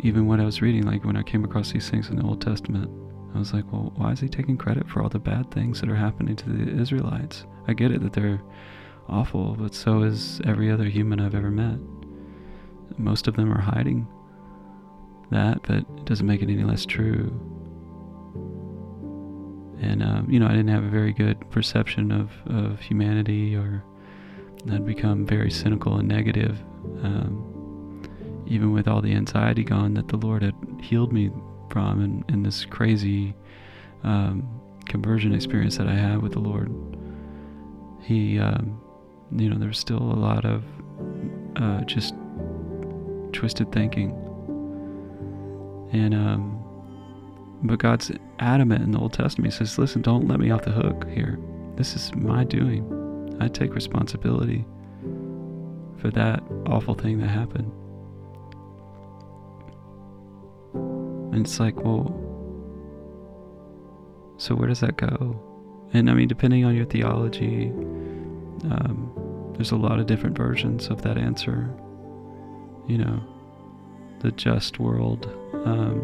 even 0.00 0.26
what 0.26 0.40
I 0.40 0.44
was 0.44 0.62
reading. 0.62 0.86
Like 0.86 1.04
when 1.04 1.16
I 1.16 1.22
came 1.22 1.44
across 1.44 1.72
these 1.72 1.90
things 1.90 2.08
in 2.08 2.16
the 2.16 2.24
Old 2.24 2.40
Testament, 2.40 2.90
I 3.34 3.38
was 3.38 3.52
like, 3.52 3.70
well, 3.72 3.92
why 3.96 4.12
is 4.12 4.20
He 4.20 4.28
taking 4.28 4.56
credit 4.56 4.88
for 4.88 5.02
all 5.02 5.08
the 5.08 5.18
bad 5.18 5.50
things 5.50 5.80
that 5.80 5.90
are 5.90 5.96
happening 5.96 6.36
to 6.36 6.50
the 6.50 6.80
Israelites? 6.80 7.44
I 7.68 7.72
get 7.72 7.92
it 7.92 8.02
that 8.02 8.12
they're 8.12 8.42
awful, 9.08 9.54
but 9.58 9.74
so 9.74 10.02
is 10.02 10.40
every 10.44 10.70
other 10.70 10.84
human 10.84 11.20
I've 11.20 11.34
ever 11.34 11.50
met. 11.50 11.78
Most 12.98 13.28
of 13.28 13.36
them 13.36 13.52
are 13.52 13.60
hiding 13.60 14.06
that, 15.30 15.62
but 15.62 15.76
it 15.76 16.04
doesn't 16.04 16.26
make 16.26 16.42
it 16.42 16.50
any 16.50 16.64
less 16.64 16.84
true. 16.84 17.28
And, 19.80 20.02
um, 20.02 20.26
you 20.28 20.38
know, 20.38 20.46
I 20.46 20.50
didn't 20.50 20.68
have 20.68 20.84
a 20.84 20.90
very 20.90 21.12
good 21.12 21.48
perception 21.50 22.12
of, 22.12 22.30
of 22.46 22.80
humanity, 22.80 23.56
or 23.56 23.82
I'd 24.70 24.84
become 24.84 25.24
very 25.24 25.50
cynical 25.50 25.96
and 25.96 26.08
negative. 26.08 26.60
Um, 27.02 27.46
even 28.46 28.72
with 28.72 28.88
all 28.88 29.00
the 29.00 29.14
anxiety 29.14 29.62
gone 29.62 29.94
that 29.94 30.08
the 30.08 30.16
Lord 30.16 30.42
had 30.42 30.54
healed 30.82 31.12
me 31.12 31.30
from, 31.70 32.24
and, 32.28 32.44
this 32.44 32.64
crazy 32.64 33.34
um, 34.02 34.60
conversion 34.86 35.34
experience 35.34 35.76
that 35.76 35.86
I 35.86 35.94
had 35.94 36.22
with 36.22 36.32
the 36.32 36.40
Lord, 36.40 36.70
He, 38.02 38.38
um, 38.38 38.80
you 39.32 39.48
know, 39.48 39.58
there's 39.58 39.78
still 39.78 39.98
a 39.98 40.18
lot 40.18 40.44
of 40.44 40.64
uh, 41.56 41.82
just 41.82 42.14
twisted 43.32 43.70
thinking. 43.72 44.10
And, 45.92 46.14
um, 46.14 46.56
but 47.62 47.78
God's 47.78 48.10
adamant 48.38 48.82
in 48.82 48.90
the 48.92 48.98
Old 48.98 49.12
Testament. 49.12 49.52
He 49.52 49.58
says, 49.58 49.78
listen, 49.78 50.02
don't 50.02 50.26
let 50.28 50.40
me 50.40 50.50
off 50.50 50.62
the 50.62 50.70
hook 50.70 51.06
here. 51.10 51.38
This 51.76 51.94
is 51.94 52.14
my 52.14 52.44
doing. 52.44 53.36
I 53.40 53.48
take 53.48 53.74
responsibility 53.74 54.64
for 55.98 56.10
that 56.10 56.42
awful 56.66 56.94
thing 56.94 57.18
that 57.18 57.28
happened. 57.28 57.70
And 61.32 61.46
it's 61.46 61.60
like, 61.60 61.76
well, 61.84 62.06
so 64.36 64.54
where 64.54 64.68
does 64.68 64.80
that 64.80 64.96
go? 64.96 65.38
And 65.92 66.08
I 66.10 66.14
mean, 66.14 66.28
depending 66.28 66.64
on 66.64 66.74
your 66.74 66.86
theology, 66.86 67.68
um, 68.64 69.52
there's 69.54 69.72
a 69.72 69.76
lot 69.76 69.98
of 69.98 70.06
different 70.06 70.36
versions 70.36 70.88
of 70.88 71.02
that 71.02 71.18
answer. 71.18 71.68
You 72.86 72.98
know, 72.98 73.22
the 74.20 74.30
just 74.32 74.78
world 74.78 75.26
um, 75.64 76.00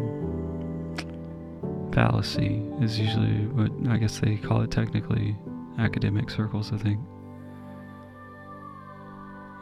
fallacy 1.93 2.61
is 2.81 2.99
usually 2.99 3.47
what 3.47 3.71
I 3.91 3.97
guess 3.97 4.19
they 4.19 4.35
call 4.35 4.61
it 4.61 4.71
technically, 4.71 5.35
academic 5.79 6.29
circles, 6.29 6.71
I 6.71 6.77
think. 6.77 6.99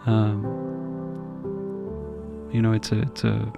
Um, 0.05 0.43
you 2.51 2.61
know, 2.61 2.73
it's 2.73 2.91
a, 2.91 3.01
it's 3.01 3.23
a, 3.23 3.51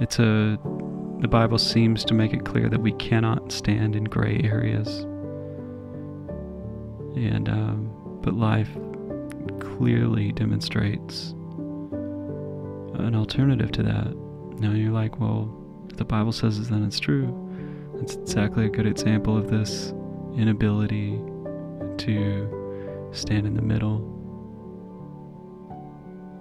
it's 0.00 0.18
a, 0.18 0.58
the 1.20 1.28
Bible 1.28 1.58
seems 1.58 2.04
to 2.06 2.14
make 2.14 2.32
it 2.32 2.44
clear 2.44 2.68
that 2.68 2.80
we 2.80 2.92
cannot 2.92 3.52
stand 3.52 3.94
in 3.94 4.04
gray 4.04 4.40
areas. 4.42 5.00
And, 7.16 7.48
um, 7.48 8.18
but 8.22 8.34
life 8.34 8.70
clearly 9.60 10.32
demonstrates 10.32 11.30
an 12.94 13.14
alternative 13.14 13.70
to 13.72 13.82
that. 13.84 14.16
Now 14.58 14.72
you're 14.72 14.92
like, 14.92 15.20
well, 15.20 15.48
if 15.90 15.96
the 15.96 16.04
Bible 16.04 16.32
says 16.32 16.58
it, 16.58 16.70
then 16.70 16.84
it's 16.84 16.98
true. 16.98 17.40
It's 18.00 18.14
exactly 18.16 18.66
a 18.66 18.68
good 18.68 18.86
example 18.86 19.36
of 19.36 19.50
this 19.50 19.92
inability 20.36 21.20
to 21.98 23.10
stand 23.12 23.46
in 23.46 23.54
the 23.54 23.62
middle. 23.62 24.10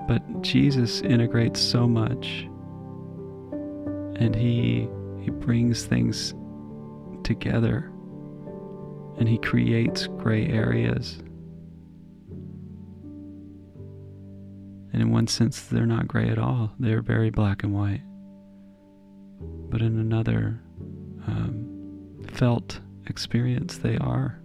But 0.08 0.42
Jesus 0.42 1.02
integrates 1.02 1.62
so 1.62 1.88
much 1.88 2.48
and 4.24 4.36
he 4.36 4.88
he 5.22 5.30
brings 5.30 5.86
things 5.86 6.34
together 7.24 7.90
and 9.18 9.30
he 9.30 9.38
creates 9.38 10.08
gray 10.08 10.48
areas 10.48 11.24
And 14.94 15.02
in 15.02 15.12
one 15.12 15.26
sense, 15.26 15.64
they're 15.64 15.88
not 15.88 16.08
gray 16.08 16.30
at 16.30 16.38
all. 16.38 16.72
They're 16.80 17.02
very 17.02 17.32
black 17.32 17.64
and 17.64 17.74
white. 17.74 18.02
But 19.70 19.82
in 19.82 19.98
another 19.98 20.62
um, 21.26 22.24
felt 22.32 22.80
experience, 23.08 23.78
they 23.80 23.98
are. 23.98 24.40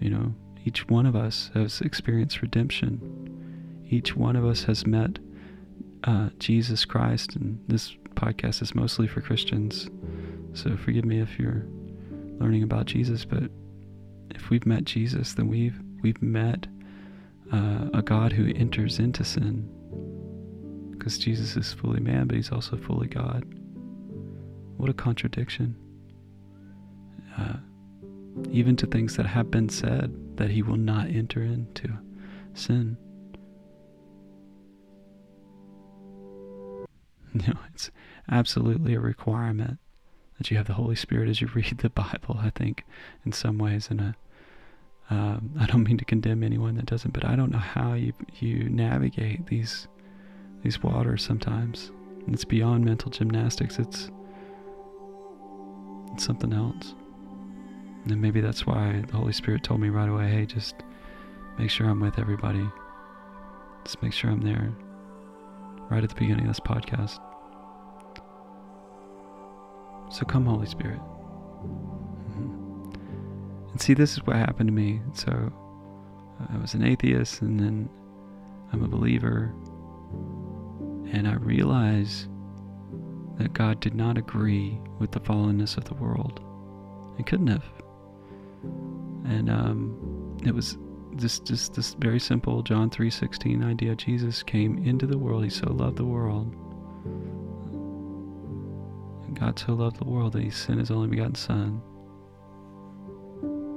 You 0.00 0.10
know, 0.10 0.34
each 0.64 0.88
one 0.88 1.04
of 1.04 1.14
us 1.14 1.50
has 1.52 1.82
experienced 1.82 2.40
redemption. 2.40 3.84
Each 3.86 4.16
one 4.16 4.34
of 4.34 4.46
us 4.46 4.64
has 4.64 4.86
met 4.86 5.18
uh, 6.04 6.28
Jesus 6.38 6.84
Christ, 6.84 7.36
and 7.36 7.58
this 7.68 7.96
podcast 8.14 8.62
is 8.62 8.74
mostly 8.74 9.06
for 9.06 9.20
Christians. 9.20 9.90
So 10.52 10.76
forgive 10.76 11.04
me 11.04 11.20
if 11.20 11.38
you're 11.38 11.64
learning 12.38 12.62
about 12.62 12.86
Jesus, 12.86 13.24
but 13.24 13.44
if 14.30 14.50
we've 14.50 14.66
met 14.66 14.84
Jesus, 14.84 15.34
then 15.34 15.48
we've 15.48 15.78
we've 16.02 16.20
met 16.22 16.66
uh, 17.52 17.86
a 17.94 18.02
God 18.02 18.32
who 18.32 18.52
enters 18.54 18.98
into 18.98 19.24
sin. 19.24 19.68
Because 20.92 21.18
Jesus 21.18 21.56
is 21.56 21.72
fully 21.72 22.00
man, 22.00 22.26
but 22.26 22.36
he's 22.36 22.52
also 22.52 22.76
fully 22.76 23.08
God. 23.08 23.44
What 24.76 24.90
a 24.90 24.94
contradiction. 24.94 25.76
Uh, 27.38 27.56
even 28.50 28.76
to 28.76 28.86
things 28.86 29.16
that 29.16 29.26
have 29.26 29.50
been 29.50 29.68
said, 29.68 30.12
that 30.36 30.50
he 30.50 30.62
will 30.62 30.76
not 30.76 31.08
enter 31.08 31.42
into 31.42 31.88
sin. 32.54 32.96
Know, 37.48 37.58
it's 37.74 37.90
absolutely 38.30 38.94
a 38.94 39.00
requirement 39.00 39.78
that 40.38 40.50
you 40.50 40.56
have 40.56 40.68
the 40.68 40.74
Holy 40.74 40.94
Spirit 40.94 41.28
as 41.28 41.40
you 41.40 41.48
read 41.48 41.78
the 41.78 41.90
Bible, 41.90 42.38
I 42.40 42.50
think, 42.50 42.84
in 43.24 43.32
some 43.32 43.58
ways, 43.58 43.88
in 43.90 43.98
a 43.98 44.14
um, 45.10 45.50
I 45.58 45.66
don't 45.66 45.82
mean 45.82 45.98
to 45.98 46.04
condemn 46.04 46.42
anyone 46.42 46.76
that 46.76 46.86
doesn't, 46.86 47.12
but 47.12 47.26
I 47.26 47.36
don't 47.36 47.50
know 47.50 47.58
how 47.58 47.92
you 47.92 48.12
you 48.38 48.68
navigate 48.70 49.46
these 49.46 49.86
these 50.62 50.82
waters 50.82 51.22
sometimes. 51.22 51.90
It's 52.28 52.44
beyond 52.44 52.84
mental 52.84 53.10
gymnastics. 53.10 53.78
It's 53.78 54.10
it's 56.12 56.24
something 56.24 56.52
else. 56.52 56.94
And 58.06 58.20
maybe 58.20 58.40
that's 58.40 58.66
why 58.66 59.02
the 59.08 59.16
Holy 59.16 59.32
Spirit 59.32 59.62
told 59.62 59.80
me 59.80 59.88
right 59.88 60.08
away, 60.08 60.28
hey, 60.28 60.46
just 60.46 60.76
make 61.58 61.70
sure 61.70 61.88
I'm 61.88 62.00
with 62.00 62.18
everybody. 62.18 62.64
Just 63.84 64.02
make 64.02 64.12
sure 64.12 64.30
I'm 64.30 64.40
there 64.40 64.72
right 65.90 66.02
at 66.02 66.08
the 66.08 66.14
beginning 66.14 66.46
of 66.46 66.48
this 66.48 66.60
podcast. 66.60 67.18
So 70.10 70.24
come, 70.24 70.46
Holy 70.46 70.66
Spirit. 70.66 71.00
And 72.34 73.80
see, 73.80 73.94
this 73.94 74.12
is 74.12 74.26
what 74.26 74.36
happened 74.36 74.68
to 74.68 74.72
me. 74.72 75.00
So 75.12 75.52
I 76.52 76.56
was 76.58 76.74
an 76.74 76.84
atheist, 76.84 77.42
and 77.42 77.58
then 77.58 77.88
I'm 78.72 78.84
a 78.84 78.88
believer. 78.88 79.52
And 81.12 81.26
I 81.26 81.34
realize 81.34 82.28
that 83.38 83.52
God 83.52 83.80
did 83.80 83.94
not 83.94 84.16
agree 84.16 84.78
with 84.98 85.10
the 85.12 85.20
fallenness 85.20 85.76
of 85.76 85.84
the 85.84 85.94
world. 85.94 86.40
He 87.16 87.22
couldn't 87.24 87.48
have. 87.48 87.64
And 89.24 89.50
um, 89.50 90.38
it 90.44 90.54
was 90.54 90.76
just, 91.16 91.44
just 91.46 91.74
this 91.74 91.94
very 91.94 92.20
simple 92.20 92.62
John 92.62 92.90
3:16 92.90 93.64
idea. 93.64 93.94
Jesus 93.94 94.42
came 94.42 94.78
into 94.84 95.06
the 95.06 95.18
world. 95.18 95.44
He 95.44 95.50
so 95.50 95.72
loved 95.72 95.96
the 95.96 96.04
world. 96.04 96.54
God 99.34 99.58
so 99.58 99.74
loved 99.74 99.98
the 99.98 100.04
world 100.04 100.32
that 100.34 100.42
He 100.42 100.50
sent 100.50 100.78
His 100.78 100.90
only 100.90 101.08
begotten 101.08 101.34
Son 101.34 101.82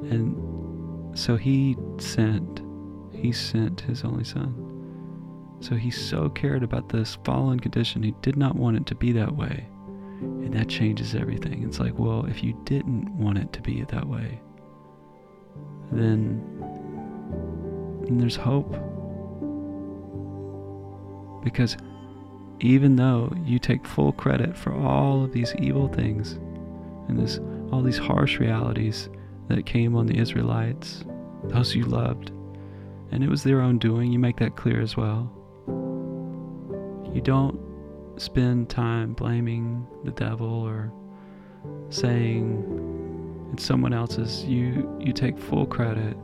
and 0.03 1.17
so 1.17 1.35
he 1.35 1.75
sent, 1.97 2.61
he 3.11 3.31
sent 3.31 3.81
his 3.81 4.03
only 4.03 4.23
son. 4.23 4.63
So 5.59 5.75
he 5.75 5.89
so 5.89 6.29
cared 6.29 6.61
about 6.61 6.89
this 6.89 7.17
fallen 7.23 7.59
condition, 7.59 8.03
he 8.03 8.13
did 8.21 8.37
not 8.37 8.55
want 8.55 8.77
it 8.77 8.85
to 8.87 8.95
be 8.95 9.11
that 9.13 9.35
way. 9.35 9.67
And 10.19 10.53
that 10.53 10.67
changes 10.67 11.15
everything. 11.15 11.63
It's 11.63 11.79
like, 11.79 11.97
well, 11.97 12.25
if 12.25 12.43
you 12.43 12.59
didn't 12.63 13.09
want 13.17 13.39
it 13.39 13.51
to 13.53 13.61
be 13.61 13.83
that 13.83 14.07
way, 14.07 14.39
then, 15.91 16.56
then 18.07 18.17
there's 18.17 18.35
hope. 18.35 18.71
Because 21.43 21.77
even 22.59 22.95
though 22.95 23.31
you 23.43 23.59
take 23.59 23.85
full 23.85 24.11
credit 24.11 24.57
for 24.57 24.73
all 24.73 25.23
of 25.23 25.31
these 25.31 25.53
evil 25.59 25.87
things 25.87 26.33
and 27.07 27.19
this 27.19 27.39
all 27.71 27.81
these 27.81 27.97
harsh 27.97 28.39
realities 28.39 29.09
that 29.49 29.65
came 29.65 29.95
on 29.95 30.07
the 30.07 30.17
Israelites, 30.17 31.03
those 31.45 31.75
you 31.75 31.83
loved, 31.83 32.31
and 33.11 33.23
it 33.23 33.29
was 33.29 33.43
their 33.43 33.61
own 33.61 33.77
doing, 33.77 34.11
you 34.11 34.19
make 34.19 34.37
that 34.37 34.55
clear 34.55 34.81
as 34.81 34.97
well. 34.97 35.31
You 37.13 37.21
don't 37.21 37.59
spend 38.17 38.69
time 38.69 39.13
blaming 39.13 39.85
the 40.03 40.11
devil 40.11 40.47
or 40.47 40.91
saying 41.89 43.49
it's 43.53 43.63
someone 43.63 43.93
else's. 43.93 44.43
You 44.45 44.97
you 44.99 45.13
take 45.13 45.37
full 45.37 45.65
credit. 45.65 46.17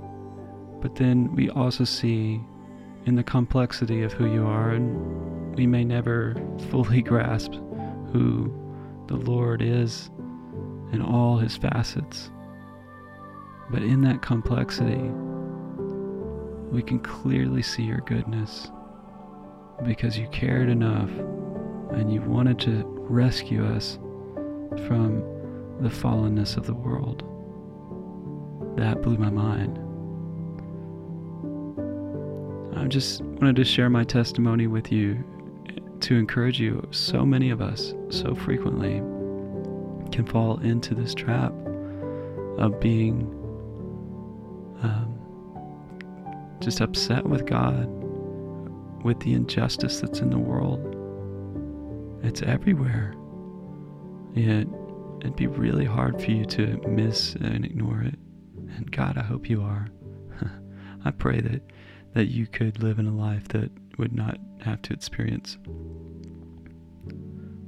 But 0.84 0.96
then 0.98 1.34
we 1.34 1.50
also 1.50 1.86
see 1.86 2.42
in 3.06 3.16
the 3.16 3.24
complexity 3.24 4.04
of 4.04 4.12
who 4.12 4.32
you 4.32 4.46
are 4.46 4.72
and 4.72 5.56
we 5.56 5.66
may 5.66 5.86
never 5.86 6.36
fully 6.70 7.02
grasp 7.02 7.54
who 8.12 8.54
the 9.08 9.16
Lord 9.16 9.62
is 9.62 10.12
in 10.92 11.02
all 11.02 11.38
his 11.38 11.56
facets. 11.56 12.32
But 13.72 13.82
in 13.82 14.02
that 14.02 14.22
complexity, 14.22 15.10
we 16.70 16.84
can 16.84 17.00
clearly 17.00 17.62
see 17.62 17.84
your 17.84 18.02
goodness 18.02 18.70
because 19.86 20.18
you 20.18 20.28
cared 20.28 20.70
enough 20.70 21.10
and 21.92 22.12
you 22.12 22.22
wanted 22.22 22.60
to 22.60 22.84
rescue 23.10 23.66
us 23.66 23.98
from 24.86 25.24
the 25.80 25.90
fallenness 25.90 26.58
of 26.58 26.66
the 26.66 26.74
world. 26.74 27.24
That 28.78 29.02
blew 29.02 29.18
my 29.18 29.30
mind. 29.30 29.80
I 32.76 32.88
just 32.88 33.22
wanted 33.22 33.56
to 33.58 33.66
share 33.66 33.90
my 33.90 34.04
testimony 34.04 34.68
with 34.68 34.92
you 34.92 35.24
to 36.02 36.16
encourage 36.16 36.60
you. 36.60 36.86
So 36.92 37.26
many 37.26 37.50
of 37.50 37.62
us, 37.62 37.94
so 38.10 38.36
frequently, 38.36 38.96
can 40.12 40.26
fall 40.26 40.60
into 40.60 40.94
this 40.94 41.14
trap 41.14 41.54
of 42.58 42.80
being 42.80 43.22
um, 44.82 45.18
just 46.60 46.82
upset 46.82 47.26
with 47.26 47.46
God, 47.46 47.88
with 49.04 49.20
the 49.22 49.34
injustice 49.34 50.02
that's 50.02 50.20
in 50.20 50.30
the 50.30 50.38
world. 50.38 50.80
It's 52.24 52.42
everywhere. 52.42 53.16
Yet 54.34 54.68
it'd 55.22 55.36
be 55.36 55.48
really 55.48 55.86
hard 55.86 56.22
for 56.22 56.32
you 56.32 56.46
to 56.46 56.78
miss 56.88 57.36
and 57.36 57.66
ignore 57.66 58.02
it. 58.02 58.16
And 58.76 58.92
God, 58.92 59.18
I 59.18 59.24
hope 59.24 59.50
you 59.50 59.62
are. 59.62 59.88
I 61.06 61.12
pray 61.12 61.40
that 61.42 61.62
that 62.14 62.26
you 62.26 62.48
could 62.48 62.82
live 62.82 63.00
in 63.00 63.08
a 63.08 63.16
life 63.16 63.48
that 63.50 63.72
would 63.98 64.14
not 64.14 64.38
have 64.62 64.82
to 64.84 64.94
experience 64.94 65.58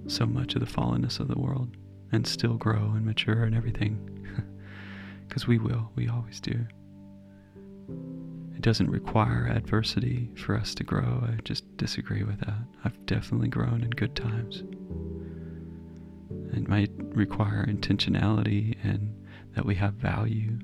so 0.07 0.25
much 0.25 0.55
of 0.55 0.61
the 0.61 0.71
fallenness 0.71 1.19
of 1.19 1.27
the 1.27 1.39
world 1.39 1.75
and 2.11 2.25
still 2.25 2.55
grow 2.55 2.93
and 2.95 3.05
mature 3.05 3.43
and 3.43 3.55
everything. 3.55 4.11
Because 5.27 5.47
we 5.47 5.57
will, 5.57 5.91
we 5.95 6.07
always 6.07 6.39
do. 6.39 6.65
It 8.55 8.61
doesn't 8.61 8.89
require 8.89 9.47
adversity 9.47 10.31
for 10.37 10.55
us 10.55 10.73
to 10.75 10.83
grow. 10.83 11.27
I 11.27 11.41
just 11.43 11.65
disagree 11.77 12.23
with 12.23 12.39
that. 12.41 12.61
I've 12.85 13.05
definitely 13.05 13.49
grown 13.49 13.83
in 13.83 13.89
good 13.89 14.15
times. 14.15 14.63
It 16.53 16.69
might 16.69 16.91
require 16.97 17.65
intentionality 17.65 18.77
and 18.83 19.13
that 19.55 19.65
we 19.65 19.75
have 19.75 19.95
value. 19.95 20.57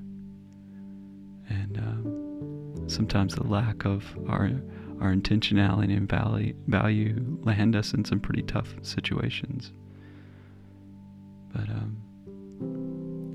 And 1.50 1.76
um, 1.76 2.11
sometimes 2.92 3.34
the 3.34 3.46
lack 3.46 3.84
of 3.84 4.04
our 4.28 4.50
our 5.00 5.12
intentionality 5.12 5.96
and 5.96 6.08
value, 6.08 6.54
value 6.68 7.38
land 7.42 7.74
us 7.74 7.92
in 7.92 8.04
some 8.04 8.20
pretty 8.20 8.42
tough 8.42 8.72
situations. 8.82 9.72
But 11.52 11.68
um, 11.68 11.96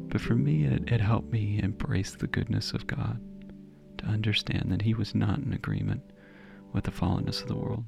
but 0.09 0.21
for 0.21 0.35
me, 0.35 0.63
it, 0.63 0.89
it 0.91 1.01
helped 1.01 1.31
me 1.31 1.59
embrace 1.61 2.11
the 2.15 2.27
goodness 2.27 2.71
of 2.71 2.87
God, 2.87 3.19
to 3.97 4.05
understand 4.05 4.71
that 4.71 4.81
He 4.81 4.93
was 4.93 5.13
not 5.13 5.39
in 5.39 5.51
agreement 5.51 6.01
with 6.71 6.85
the 6.85 6.91
fallenness 6.91 7.41
of 7.41 7.49
the 7.49 7.55
world. 7.55 7.83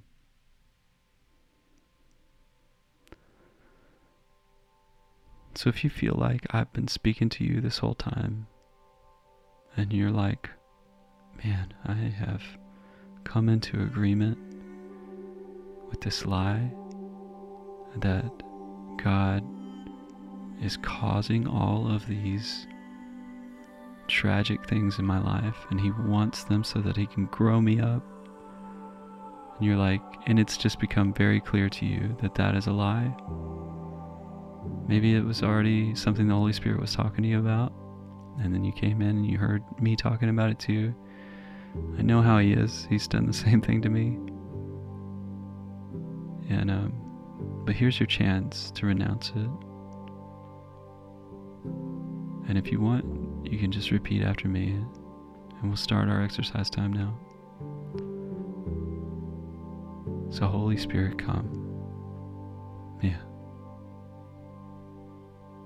So 5.56 5.70
if 5.70 5.84
you 5.84 5.90
feel 5.90 6.16
like 6.16 6.46
I've 6.52 6.72
been 6.74 6.88
speaking 6.88 7.30
to 7.30 7.44
you 7.44 7.62
this 7.62 7.80
whole 7.80 7.96
time, 7.96 8.48
and 9.76 9.92
you're 9.94 10.12
like, 10.12 10.50
man, 11.44 11.74
I 11.86 11.94
have 11.94 12.44
come 13.24 13.50
into 13.50 13.82
agreement 13.82 14.38
with 15.90 16.02
this 16.02 16.26
lie 16.26 16.72
that 17.98 18.32
God 19.04 19.44
is 20.62 20.78
causing 20.78 21.48
all 21.48 21.90
of 21.92 22.06
these 22.08 22.68
tragic 24.08 24.68
things 24.68 25.00
in 25.00 25.06
my 25.06 25.20
life 25.20 25.66
and 25.70 25.80
he 25.80 25.92
wants 25.92 26.44
them 26.44 26.64
so 26.64 26.80
that 26.80 26.98
he 26.98 27.06
can 27.06 27.28
grow 27.28 27.62
me 27.62 27.80
up. 27.80 28.04
And 29.58 29.66
you're 29.68 29.78
like 29.78 30.02
and 30.26 30.40
it's 30.40 30.58
just 30.58 30.80
become 30.80 31.14
very 31.14 31.40
clear 31.40 31.70
to 31.70 31.86
you 31.86 32.18
that 32.22 32.36
that 32.36 32.56
is 32.56 32.68
a 32.68 32.72
lie. 32.72 33.14
Maybe 34.88 35.16
it 35.16 35.24
was 35.24 35.44
already 35.44 35.96
something 35.96 36.28
the 36.28 36.34
holy 36.34 36.54
spirit 36.54 36.82
was 36.82 36.94
talking 36.94 37.24
to 37.24 37.30
you 37.30 37.40
about 37.40 37.72
and 38.42 38.54
then 38.54 38.64
you 38.64 38.72
came 38.72 39.02
in 39.02 39.10
and 39.10 39.26
you 39.26 39.38
heard 39.38 39.64
me 39.80 39.96
talking 39.96 40.30
about 40.30 40.50
it 40.50 40.60
too 40.60 40.94
i 41.98 42.02
know 42.02 42.22
how 42.22 42.38
he 42.40 42.54
is 42.54 42.86
he's 42.90 43.08
done 43.08 43.26
the 43.26 43.34
same 43.46 43.62
thing 43.62 43.82
to 43.82 43.90
me 43.90 44.18
and 46.50 46.70
um 46.70 46.94
but 47.66 47.76
here's 47.76 48.00
your 48.00 48.08
chance 48.08 48.72
to 48.72 48.86
renounce 48.86 49.32
it 49.36 49.50
and 52.50 52.58
if 52.58 52.72
you 52.72 52.82
want, 52.82 53.06
you 53.46 53.60
can 53.60 53.72
just 53.72 53.92
repeat 53.92 54.24
after 54.24 54.48
me, 54.48 54.72
and 54.72 55.64
we'll 55.64 55.76
start 55.76 56.10
our 56.10 56.24
exercise 56.24 56.68
time 56.68 56.92
now. 56.92 57.16
So, 60.32 60.48
Holy 60.48 60.76
Spirit, 60.76 61.20
come. 61.20 61.48
Yeah. 63.04 63.22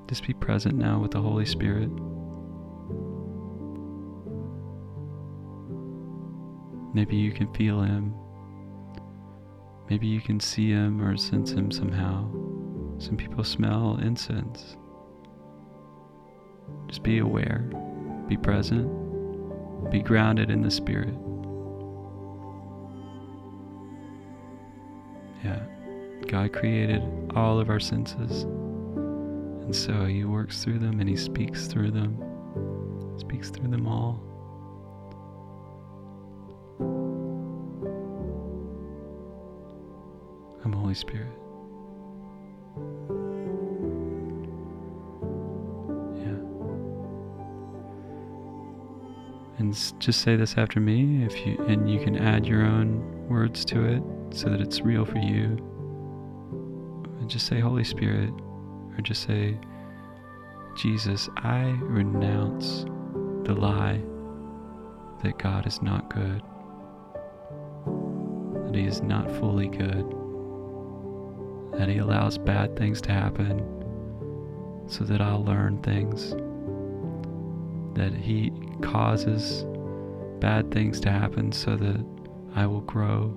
Just 0.09 0.27
be 0.27 0.33
present 0.33 0.75
now 0.75 0.99
with 0.99 1.11
the 1.11 1.21
Holy 1.21 1.45
Spirit. 1.45 1.89
Maybe 6.93 7.15
you 7.15 7.31
can 7.31 7.51
feel 7.53 7.81
Him. 7.81 8.13
Maybe 9.89 10.07
you 10.07 10.21
can 10.21 10.39
see 10.39 10.69
Him 10.69 11.01
or 11.01 11.17
sense 11.17 11.51
Him 11.51 11.71
somehow. 11.71 12.29
Some 12.99 13.17
people 13.17 13.43
smell 13.43 13.99
incense. 14.01 14.77
Just 16.87 17.03
be 17.03 17.17
aware, 17.17 17.69
be 18.27 18.37
present, 18.37 18.89
be 19.91 20.01
grounded 20.01 20.49
in 20.49 20.61
the 20.61 20.71
Spirit. 20.71 21.15
Yeah, 25.43 25.59
God 26.27 26.53
created 26.53 27.01
all 27.35 27.59
of 27.59 27.69
our 27.69 27.79
senses, 27.79 28.43
and 28.43 29.75
so 29.75 30.05
He 30.05 30.23
works 30.23 30.63
through 30.63 30.79
them 30.79 30.99
and 30.99 31.09
He 31.09 31.17
speaks 31.17 31.67
through 31.67 31.91
them, 31.91 32.17
speaks 33.17 33.49
through 33.49 33.69
them 33.69 33.87
all. 33.87 34.23
Holy 40.93 40.99
Spirit. 40.99 41.27
Yeah. 46.19 46.37
And 49.57 49.99
just 49.99 50.21
say 50.21 50.35
this 50.35 50.55
after 50.55 50.79
me 50.79 51.25
if 51.25 51.47
you 51.47 51.57
and 51.67 51.89
you 51.89 51.99
can 51.99 52.15
add 52.15 52.45
your 52.45 52.61
own 52.63 53.27
words 53.27 53.65
to 53.65 53.83
it 53.83 54.03
so 54.35 54.49
that 54.49 54.61
it's 54.61 54.81
real 54.81 55.03
for 55.03 55.17
you 55.17 55.57
and 57.19 57.27
just 57.29 57.47
say 57.47 57.59
holy 57.59 57.83
spirit 57.83 58.31
or 58.95 59.01
just 59.01 59.23
say 59.23 59.57
jesus 60.75 61.29
i 61.37 61.63
renounce 61.81 62.83
the 63.45 63.53
lie 63.53 64.01
that 65.23 65.37
god 65.37 65.65
is 65.65 65.81
not 65.81 66.13
good 66.13 66.41
that 68.65 68.75
he 68.75 68.85
is 68.85 69.01
not 69.01 69.31
fully 69.31 69.67
good 69.67 70.22
that 71.77 71.89
he 71.89 71.97
allows 71.97 72.37
bad 72.37 72.75
things 72.77 73.01
to 73.01 73.11
happen 73.11 73.63
so 74.87 75.03
that 75.03 75.21
i'll 75.21 75.43
learn 75.43 75.81
things 75.81 76.35
that 77.95 78.13
He 78.13 78.51
causes 78.81 79.65
bad 80.39 80.71
things 80.71 80.99
to 81.01 81.11
happen 81.11 81.51
so 81.51 81.75
that 81.75 82.05
I 82.55 82.65
will 82.65 82.81
grow. 82.81 83.35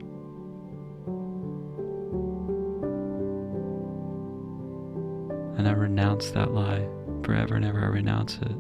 And 5.59 5.69
I 5.69 5.73
renounce 5.73 6.31
that 6.31 6.53
lie 6.53 6.87
forever 7.23 7.55
and 7.55 7.65
ever. 7.65 7.81
I 7.81 7.89
renounce 7.89 8.37
it. 8.37 8.57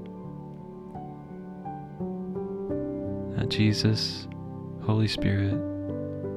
That 3.37 3.49
Jesus, 3.49 4.29
Holy 4.83 5.09
Spirit, 5.09 5.55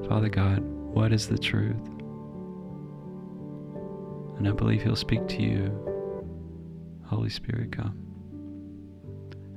Father 0.08 0.30
God, 0.30 0.60
what 0.94 1.14
is 1.14 1.28
the 1.28 1.38
truth? 1.38 1.99
And 4.40 4.48
I 4.48 4.52
believe 4.52 4.82
He'll 4.82 4.96
speak 4.96 5.28
to 5.28 5.42
you. 5.44 5.70
Holy 7.06 7.30
Spirit, 7.30 7.74
come. 7.74 7.96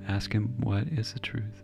Ask 0.09 0.33
Him, 0.33 0.55
what 0.59 0.89
is 0.89 1.13
the 1.13 1.21
truth? 1.21 1.63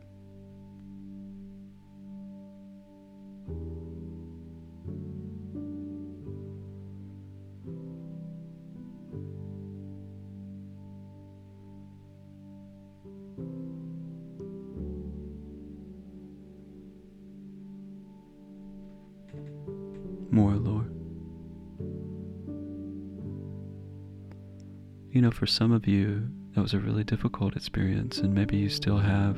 You 25.18 25.22
know, 25.22 25.32
for 25.32 25.48
some 25.48 25.72
of 25.72 25.88
you, 25.88 26.30
that 26.54 26.60
was 26.62 26.74
a 26.74 26.78
really 26.78 27.02
difficult 27.02 27.56
experience, 27.56 28.18
and 28.18 28.32
maybe 28.32 28.56
you 28.56 28.68
still 28.68 28.98
have 28.98 29.36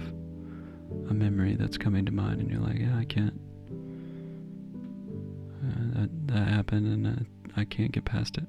a 1.09 1.15
memory 1.15 1.55
that's 1.55 1.79
coming 1.79 2.05
to 2.05 2.13
mind, 2.13 2.39
and 2.43 2.51
you're 2.51 2.61
like, 2.61 2.79
yeah, 2.79 2.99
I 2.99 3.07
can't. 3.07 3.33
Uh, 5.65 6.01
that, 6.01 6.11
that 6.27 6.49
happened, 6.49 6.87
and 6.87 7.07
uh, 7.07 7.25
I 7.57 7.65
can't 7.65 7.93
get 7.93 8.05
past 8.05 8.37
it. 8.37 8.45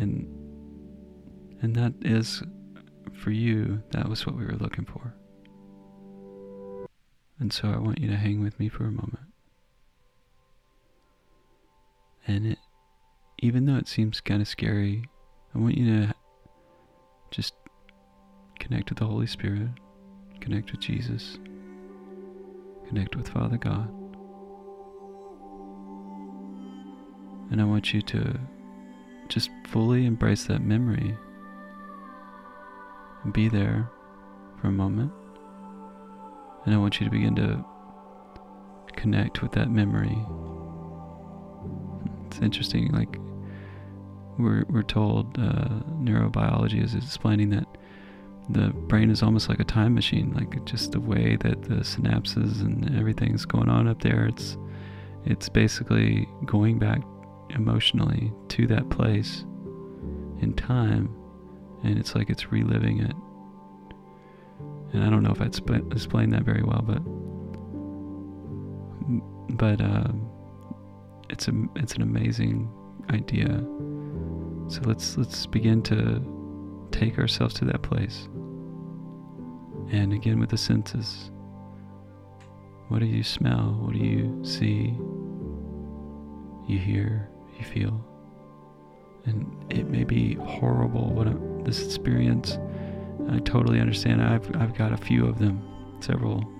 And 0.00 0.26
and 1.60 1.76
that 1.76 1.94
is 2.00 2.42
for 3.12 3.30
you. 3.30 3.84
That 3.92 4.08
was 4.08 4.26
what 4.26 4.36
we 4.36 4.44
were 4.44 4.56
looking 4.58 4.84
for. 4.84 5.14
And 7.38 7.52
so 7.52 7.68
I 7.68 7.78
want 7.78 8.00
you 8.00 8.08
to 8.08 8.16
hang 8.16 8.42
with 8.42 8.58
me 8.58 8.68
for 8.68 8.82
a 8.82 8.90
moment. 8.90 9.21
Even 13.42 13.66
though 13.66 13.76
it 13.76 13.88
seems 13.88 14.20
kind 14.20 14.40
of 14.40 14.46
scary, 14.46 15.04
I 15.52 15.58
want 15.58 15.76
you 15.76 15.84
to 15.84 16.14
just 17.32 17.54
connect 18.60 18.88
with 18.88 19.00
the 19.00 19.04
Holy 19.04 19.26
Spirit, 19.26 19.68
connect 20.40 20.70
with 20.70 20.80
Jesus, 20.80 21.38
connect 22.86 23.16
with 23.16 23.28
Father 23.28 23.56
God. 23.56 23.92
And 27.50 27.60
I 27.60 27.64
want 27.64 27.92
you 27.92 28.00
to 28.00 28.38
just 29.28 29.50
fully 29.66 30.06
embrace 30.06 30.44
that 30.44 30.62
memory 30.62 31.16
and 33.24 33.32
be 33.32 33.48
there 33.48 33.90
for 34.60 34.68
a 34.68 34.72
moment. 34.72 35.12
And 36.64 36.74
I 36.74 36.78
want 36.78 37.00
you 37.00 37.06
to 37.06 37.10
begin 37.10 37.34
to 37.36 37.64
connect 38.94 39.42
with 39.42 39.50
that 39.52 39.68
memory 39.68 40.16
it's 42.32 42.40
interesting. 42.40 42.90
Like 42.92 43.18
we're 44.42 44.64
we're 44.68 44.82
told, 44.82 45.38
uh, 45.38 45.68
neurobiology 46.00 46.82
is 46.82 46.94
explaining 46.94 47.50
that 47.50 47.66
the 48.50 48.68
brain 48.68 49.10
is 49.10 49.22
almost 49.22 49.48
like 49.48 49.60
a 49.60 49.64
time 49.64 49.94
machine. 49.94 50.32
Like 50.34 50.64
just 50.64 50.92
the 50.92 51.00
way 51.00 51.36
that 51.36 51.62
the 51.62 51.76
synapses 51.76 52.60
and 52.60 52.96
everything's 52.96 53.44
going 53.44 53.68
on 53.68 53.88
up 53.88 54.02
there. 54.02 54.26
It's 54.26 54.56
it's 55.24 55.48
basically 55.48 56.28
going 56.44 56.78
back 56.78 57.00
emotionally 57.50 58.32
to 58.48 58.66
that 58.66 58.88
place 58.90 59.44
in 60.40 60.54
time, 60.56 61.14
and 61.84 61.98
it's 61.98 62.14
like 62.14 62.30
it's 62.30 62.50
reliving 62.50 63.00
it. 63.00 63.14
And 64.92 65.04
I 65.04 65.10
don't 65.10 65.22
know 65.22 65.30
if 65.30 65.40
I 65.40 65.44
would 65.44 65.92
explained 65.92 66.32
that 66.32 66.42
very 66.42 66.62
well, 66.62 66.82
but 66.82 67.02
but. 69.56 69.80
Um, 69.80 70.28
it's 71.32 71.48
a 71.48 71.52
it's 71.76 71.94
an 71.94 72.02
amazing 72.02 72.70
idea. 73.10 73.64
So 74.72 74.80
let's 74.86 75.18
let's 75.18 75.44
begin 75.44 75.82
to 75.82 76.22
take 76.92 77.18
ourselves 77.18 77.52
to 77.56 77.66
that 77.66 77.82
place. 77.82 78.26
And 79.90 80.14
again 80.14 80.40
with 80.40 80.48
the 80.48 80.56
senses. 80.56 81.30
What 82.88 83.00
do 83.00 83.04
you 83.04 83.22
smell? 83.22 83.76
What 83.82 83.92
do 83.92 83.98
you 83.98 84.42
see? 84.42 84.96
You 86.66 86.78
hear, 86.78 87.28
you 87.58 87.66
feel. 87.66 88.02
And 89.26 89.70
it 89.70 89.90
may 89.90 90.04
be 90.04 90.36
horrible 90.36 91.12
what 91.12 91.66
this 91.66 91.84
experience. 91.84 92.58
I 93.28 93.40
totally 93.40 93.78
understand. 93.78 94.22
I've 94.22 94.56
I've 94.56 94.74
got 94.74 94.94
a 94.94 94.96
few 94.96 95.26
of 95.26 95.38
them, 95.38 95.62
several 96.00 96.50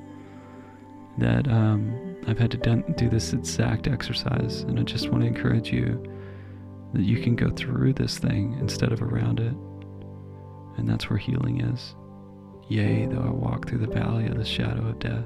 that 1.17 1.49
um, 1.49 2.19
I've 2.27 2.39
had 2.39 2.51
to 2.51 2.85
do 2.95 3.09
this 3.09 3.33
exact 3.33 3.87
exercise, 3.89 4.65
and 4.65 4.79
I 4.79 4.83
just 4.83 5.09
want 5.09 5.23
to 5.23 5.29
encourage 5.29 5.73
you 5.73 6.12
that 6.93 7.03
you 7.03 7.21
can 7.23 7.37
go 7.37 7.51
through 7.51 7.95
this 7.95 8.19
thing 8.19 8.57
instead 8.61 8.93
of 8.93 9.03
around 9.03 9.41
it. 9.41 9.55
And 10.77 10.89
that's 10.89 11.09
where 11.09 11.19
healing 11.19 11.61
is. 11.61 11.95
Yea, 12.69 13.07
though 13.07 13.23
I 13.23 13.31
walk 13.31 13.69
through 13.69 13.79
the 13.79 13.87
valley 13.87 14.27
of 14.27 14.37
the 14.37 14.45
shadow 14.45 14.87
of 14.89 14.99
death, 14.99 15.25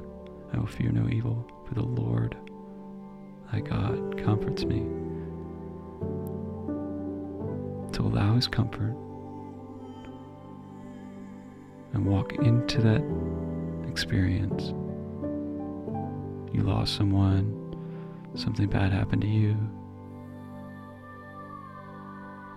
I 0.52 0.59
will 0.59 0.66
fear 0.66 0.90
no 0.90 1.09
evil, 1.09 1.46
for 1.66 1.74
the 1.74 1.83
Lord, 1.83 2.37
thy 3.52 3.61
God, 3.61 4.22
comforts 4.22 4.64
me. 4.64 4.81
To 7.92 8.02
allow 8.02 8.35
his 8.35 8.48
comfort 8.48 8.94
and 11.92 12.05
walk 12.05 12.35
into 12.35 12.81
that 12.83 13.02
experience 13.88 14.72
you 16.57 16.62
lost 16.62 16.96
someone, 16.96 17.52
something 18.35 18.66
bad 18.66 18.90
happened 18.90 19.20
to 19.20 19.29
you, 19.29 19.57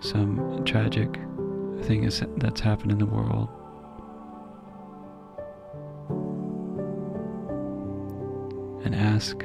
some 0.00 0.64
tragic 0.64 1.12
thing 1.82 2.04
is, 2.04 2.22
that's 2.36 2.60
happened 2.60 2.92
in 2.92 2.98
the 2.98 3.06
world. 3.06 3.48
And 8.84 8.94
ask 8.94 9.44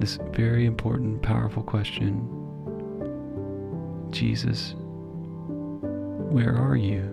this 0.00 0.18
very 0.32 0.64
important, 0.64 1.22
powerful 1.22 1.62
question 1.62 2.32
Jesus, 4.10 4.74
where 4.78 6.56
are 6.56 6.76
you? 6.76 7.12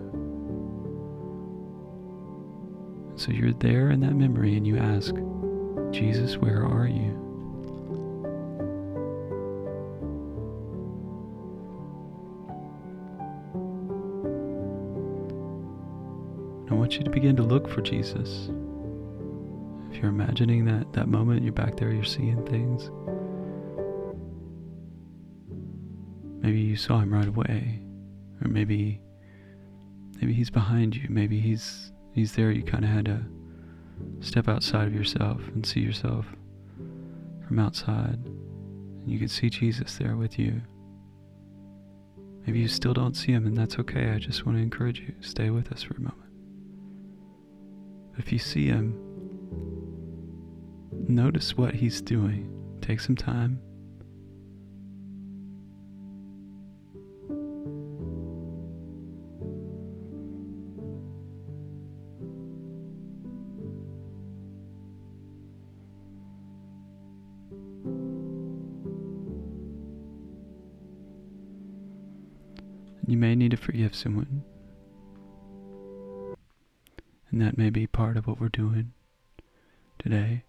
So 3.16 3.32
you're 3.32 3.52
there 3.52 3.90
in 3.90 4.00
that 4.00 4.14
memory 4.14 4.56
and 4.56 4.66
you 4.66 4.76
ask, 4.76 5.14
Jesus, 5.90 6.36
where 6.36 6.64
are 6.64 6.86
you? 6.86 7.13
You 16.94 17.04
to 17.04 17.10
begin 17.10 17.36
to 17.36 17.42
look 17.42 17.68
for 17.68 17.80
Jesus. 17.80 18.48
If 19.90 19.98
you're 19.98 20.10
imagining 20.10 20.64
that, 20.66 20.92
that 20.92 21.08
moment, 21.08 21.42
you're 21.42 21.52
back 21.52 21.76
there, 21.76 21.92
you're 21.92 22.04
seeing 22.04 22.44
things. 22.46 22.90
Maybe 26.42 26.60
you 26.60 26.76
saw 26.76 27.00
him 27.00 27.12
right 27.12 27.28
away. 27.28 27.80
Or 28.42 28.48
maybe 28.48 29.00
maybe 30.20 30.32
he's 30.34 30.50
behind 30.50 30.96
you. 30.96 31.06
Maybe 31.08 31.40
he's 31.40 31.92
he's 32.12 32.34
there, 32.34 32.50
you 32.50 32.62
kind 32.62 32.84
of 32.84 32.90
had 32.90 33.04
to 33.06 33.20
step 34.20 34.48
outside 34.48 34.86
of 34.86 34.94
yourself 34.94 35.40
and 35.48 35.64
see 35.64 35.80
yourself 35.80 36.26
from 37.46 37.58
outside. 37.58 38.18
And 38.24 39.10
you 39.10 39.18
could 39.18 39.30
see 39.30 39.50
Jesus 39.50 39.96
there 39.96 40.16
with 40.16 40.38
you. 40.38 40.60
Maybe 42.46 42.60
you 42.60 42.68
still 42.68 42.92
don't 42.92 43.14
see 43.14 43.32
him, 43.32 43.46
and 43.46 43.56
that's 43.56 43.78
okay. 43.78 44.10
I 44.10 44.18
just 44.18 44.44
want 44.44 44.58
to 44.58 44.62
encourage 44.62 45.00
you 45.00 45.14
stay 45.20 45.50
with 45.50 45.72
us 45.72 45.82
for 45.82 45.94
a 45.94 46.00
moment. 46.00 46.13
If 48.16 48.32
you 48.32 48.38
see 48.38 48.66
him, 48.66 48.94
notice 51.08 51.56
what 51.56 51.74
he's 51.74 52.00
doing. 52.00 52.50
Take 52.80 53.00
some 53.00 53.16
time 53.16 53.60
You 73.06 73.18
may 73.18 73.34
need 73.34 73.50
to 73.50 73.56
forgive 73.58 73.94
someone. 73.94 74.42
And 77.34 77.42
that 77.42 77.58
may 77.58 77.68
be 77.68 77.88
part 77.88 78.16
of 78.16 78.28
what 78.28 78.40
we're 78.40 78.48
doing 78.48 78.92
today. 79.98 80.44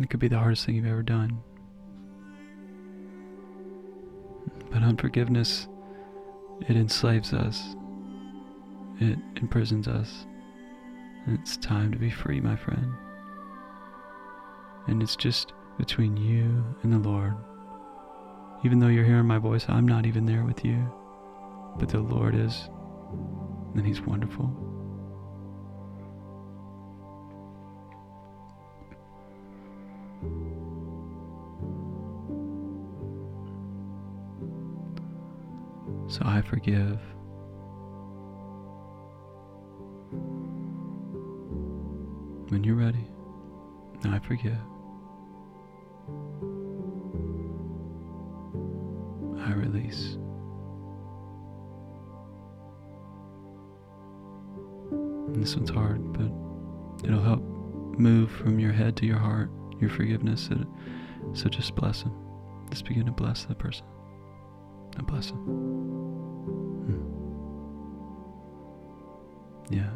It 0.00 0.08
could 0.08 0.20
be 0.20 0.28
the 0.28 0.38
hardest 0.38 0.64
thing 0.64 0.76
you've 0.76 0.86
ever 0.86 1.02
done. 1.02 1.42
But 4.70 4.84
unforgiveness, 4.84 5.66
it 6.68 6.76
enslaves 6.76 7.32
us. 7.32 7.74
it 9.00 9.18
imprisons 9.34 9.88
us. 9.88 10.28
And 11.26 11.36
it's 11.40 11.56
time 11.56 11.90
to 11.90 11.98
be 11.98 12.08
free, 12.08 12.40
my 12.40 12.54
friend. 12.54 12.92
And 14.86 15.02
it's 15.02 15.16
just 15.16 15.52
between 15.76 16.16
you 16.16 16.64
and 16.84 16.92
the 16.92 16.98
Lord. 16.98 17.34
Even 18.64 18.78
though 18.78 18.88
you're 18.88 19.04
hearing 19.04 19.26
my 19.26 19.36
voice, 19.36 19.66
I'm 19.68 19.86
not 19.86 20.06
even 20.06 20.24
there 20.24 20.42
with 20.42 20.64
you, 20.64 20.90
but 21.78 21.90
the 21.90 22.00
Lord 22.00 22.34
is, 22.34 22.70
and 23.74 23.86
He's 23.86 24.00
wonderful. 24.00 24.50
So 36.08 36.22
I 36.24 36.40
forgive. 36.40 37.00
When 42.48 42.62
you're 42.64 42.76
ready, 42.76 43.04
I 44.04 44.18
forgive. 44.20 44.56
Release. 49.84 50.16
And 54.90 55.42
this 55.42 55.56
one's 55.56 55.70
hard, 55.70 56.12
but 56.12 56.30
it'll 57.06 57.22
help 57.22 57.42
move 57.98 58.30
from 58.30 58.58
your 58.58 58.72
head 58.72 58.96
to 58.96 59.06
your 59.06 59.18
heart, 59.18 59.50
your 59.80 59.90
forgiveness. 59.90 60.48
So 61.32 61.48
just 61.48 61.74
bless 61.74 62.02
him. 62.02 62.12
Just 62.70 62.84
begin 62.86 63.06
to 63.06 63.12
bless 63.12 63.44
that 63.44 63.58
person. 63.58 63.86
And 64.96 65.06
bless 65.06 65.30
him. 65.30 65.36
Hmm. 66.86 67.02
Yeah. 69.74 69.90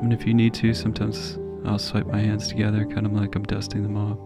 And 0.00 0.12
if 0.12 0.26
you 0.26 0.34
need 0.34 0.54
to, 0.54 0.74
sometimes 0.74 1.38
I'll 1.64 1.78
swipe 1.78 2.06
my 2.06 2.18
hands 2.18 2.48
together, 2.48 2.84
kind 2.86 3.06
of 3.06 3.12
like 3.12 3.34
I'm 3.34 3.44
dusting 3.44 3.82
them 3.82 3.96
off. 3.96 4.18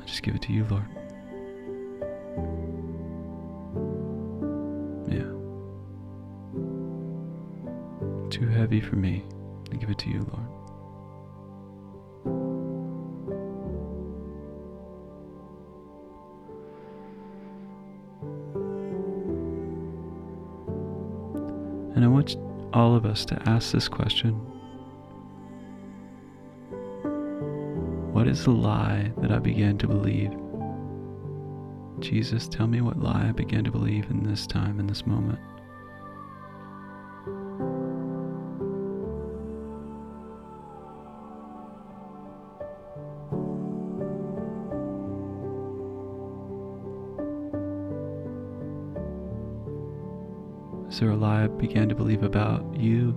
I 0.00 0.04
just 0.06 0.22
give 0.22 0.34
it 0.34 0.42
to 0.42 0.52
you, 0.52 0.64
Lord. 0.70 0.86
Heavy 8.56 8.80
for 8.80 8.96
me. 8.96 9.22
I 9.70 9.76
give 9.76 9.90
it 9.90 9.98
to 9.98 10.08
you, 10.08 10.20
Lord. 10.32 10.48
And 21.94 22.04
I 22.04 22.08
want 22.08 22.36
all 22.72 22.96
of 22.96 23.04
us 23.04 23.24
to 23.26 23.42
ask 23.46 23.72
this 23.72 23.88
question 23.88 24.34
What 28.12 28.26
is 28.26 28.44
the 28.44 28.52
lie 28.52 29.12
that 29.18 29.30
I 29.30 29.38
began 29.38 29.76
to 29.78 29.86
believe? 29.86 30.32
Jesus, 32.00 32.48
tell 32.48 32.66
me 32.66 32.80
what 32.80 32.98
lie 32.98 33.28
I 33.28 33.32
began 33.32 33.64
to 33.64 33.70
believe 33.70 34.10
in 34.10 34.22
this 34.22 34.46
time, 34.46 34.80
in 34.80 34.86
this 34.86 35.06
moment. 35.06 35.38
Lie 51.16 51.46
began 51.46 51.88
to 51.88 51.94
believe 51.94 52.22
about 52.22 52.64
you? 52.76 53.14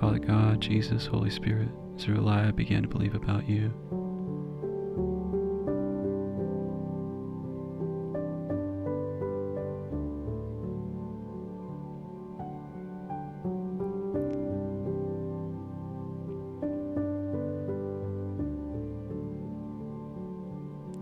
Father 0.00 0.18
God, 0.18 0.60
Jesus, 0.60 1.06
Holy 1.06 1.30
Spirit, 1.30 1.68
there 2.06 2.14
a 2.14 2.20
lie 2.20 2.46
I 2.46 2.50
began 2.52 2.82
to 2.82 2.88
believe 2.88 3.14
about 3.14 3.48
you? 3.48 3.72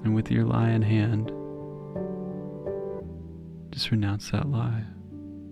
And 0.05 0.14
with 0.14 0.31
your 0.31 0.44
lie 0.44 0.70
in 0.70 0.83
hand, 0.83 1.31
just 3.76 3.90
renounce 3.90 4.30
that 4.30 4.48
lie. 4.48 4.84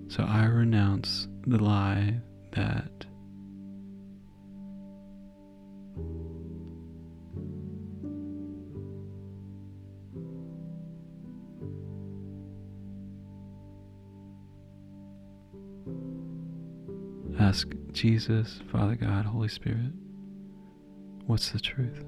So 0.09 0.23
I 0.23 0.47
renounce 0.47 1.29
the 1.47 1.63
lie 1.63 2.23
that 2.53 3.05
ask 17.39 17.69
Jesus, 17.93 18.63
Father 18.73 18.95
God, 18.95 19.27
Holy 19.27 19.49
Spirit, 19.49 19.93
what's 21.27 21.51
the 21.51 21.61
truth? 21.61 22.03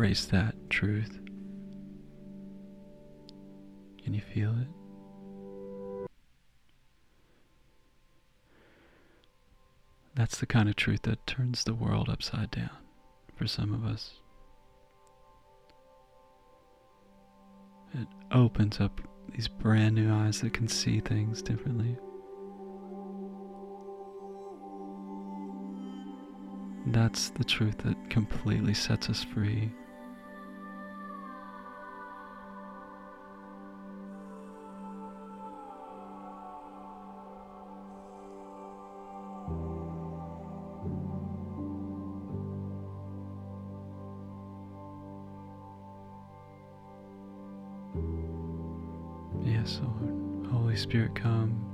Embrace 0.00 0.24
that 0.24 0.54
truth. 0.70 1.20
Can 4.02 4.14
you 4.14 4.22
feel 4.22 4.50
it? 4.58 6.08
That's 10.14 10.38
the 10.38 10.46
kind 10.46 10.70
of 10.70 10.76
truth 10.76 11.02
that 11.02 11.26
turns 11.26 11.64
the 11.64 11.74
world 11.74 12.08
upside 12.08 12.50
down 12.50 12.70
for 13.36 13.46
some 13.46 13.74
of 13.74 13.84
us. 13.84 14.14
It 17.92 18.08
opens 18.32 18.80
up 18.80 19.02
these 19.34 19.48
brand 19.48 19.96
new 19.96 20.10
eyes 20.10 20.40
that 20.40 20.54
can 20.54 20.66
see 20.66 21.00
things 21.00 21.42
differently. 21.42 21.98
That's 26.86 27.28
the 27.28 27.44
truth 27.44 27.76
that 27.84 28.08
completely 28.08 28.72
sets 28.72 29.10
us 29.10 29.22
free. 29.22 29.70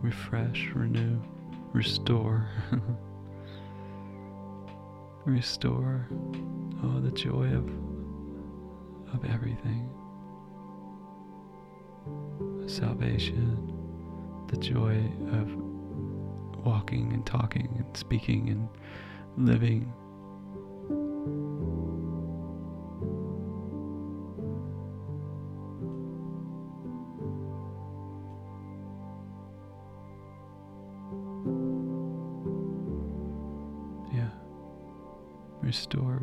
Refresh, 0.07 0.71
renew, 0.73 1.21
restore. 1.73 2.49
restore 5.25 6.07
oh 6.85 7.01
the 7.01 7.11
joy 7.11 7.47
of 7.47 7.69
of 9.13 9.25
everything 9.29 9.91
salvation 12.69 13.75
the 14.47 14.57
joy 14.59 14.97
of 15.33 16.65
walking 16.65 17.13
and 17.13 17.27
talking 17.27 17.69
and 17.77 17.97
speaking 17.97 18.51
and 18.51 18.69
living 19.49 19.93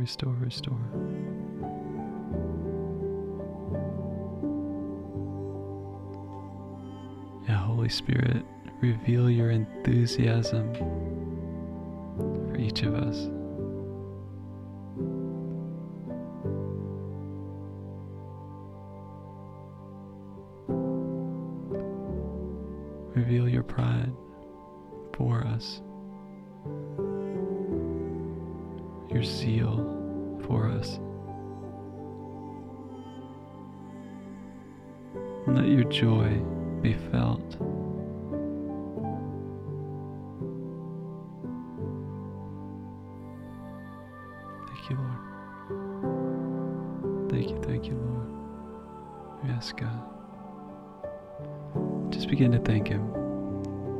restore, 0.03 0.33
restore. 0.33 0.77
Yeah, 7.47 7.55
Holy 7.55 7.87
Spirit, 7.87 8.43
reveal 8.81 9.29
your 9.29 9.49
enthusiasm 9.51 10.73
for 12.17 12.57
each 12.57 12.81
of 12.81 12.95
us. 12.95 13.29
Reveal 23.15 23.47
your 23.47 23.63
pride 23.63 24.11
for 25.13 25.47
us. 25.47 25.81
And 35.45 35.55
let 35.55 35.67
your 35.67 35.83
joy 35.83 36.41
be 36.81 36.93
felt. 37.11 37.57
Thank 44.67 44.89
you, 44.89 44.97
Lord. 44.97 45.19
Thank 47.29 47.49
you, 47.49 47.57
thank 47.61 47.85
you, 47.85 47.95
Lord. 47.95 48.29
Yes, 49.45 49.73
God. 49.73 50.01
Just 52.11 52.29
begin 52.29 52.51
to 52.53 52.59
thank 52.59 52.87
Him. 52.87 53.11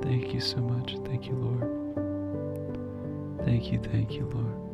Thank 0.02 0.34
you 0.34 0.40
so 0.40 0.58
much. 0.58 0.96
Thank 1.06 1.28
you, 1.28 1.36
Lord. 1.36 1.70
Thank 3.46 3.72
you, 3.72 3.80
thank 3.80 4.14
you, 4.14 4.26
Lord. 4.34 4.73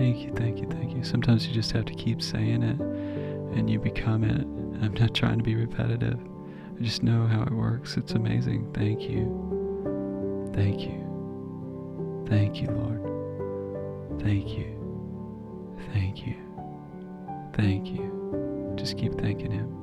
Thank 0.00 0.20
you, 0.22 0.32
thank 0.32 0.60
you, 0.60 0.66
thank 0.66 0.94
you. 0.96 1.04
Sometimes 1.04 1.46
you 1.46 1.52
just 1.52 1.72
have 1.72 1.84
to 1.84 1.92
keep 1.92 2.22
saying 2.22 2.62
it 2.62 2.80
and 2.80 3.68
you 3.68 3.78
become 3.78 4.24
it. 4.24 4.46
I'm 4.82 4.94
not 4.94 5.14
trying 5.14 5.36
to 5.36 5.44
be 5.44 5.54
repetitive. 5.54 6.18
I 6.18 6.82
just 6.82 7.02
know 7.02 7.26
how 7.26 7.42
it 7.42 7.52
works. 7.52 7.98
It's 7.98 8.12
amazing. 8.12 8.72
Thank 8.72 9.02
you. 9.02 10.50
Thank 10.54 10.80
you. 10.80 12.24
Thank 12.30 12.62
you, 12.62 12.68
Lord. 12.68 14.22
Thank 14.22 14.48
you. 14.56 15.76
Thank 15.92 16.26
you. 16.26 16.36
Thank 17.52 17.88
you. 17.88 18.72
Just 18.76 18.96
keep 18.96 19.12
thanking 19.20 19.50
Him. 19.50 19.79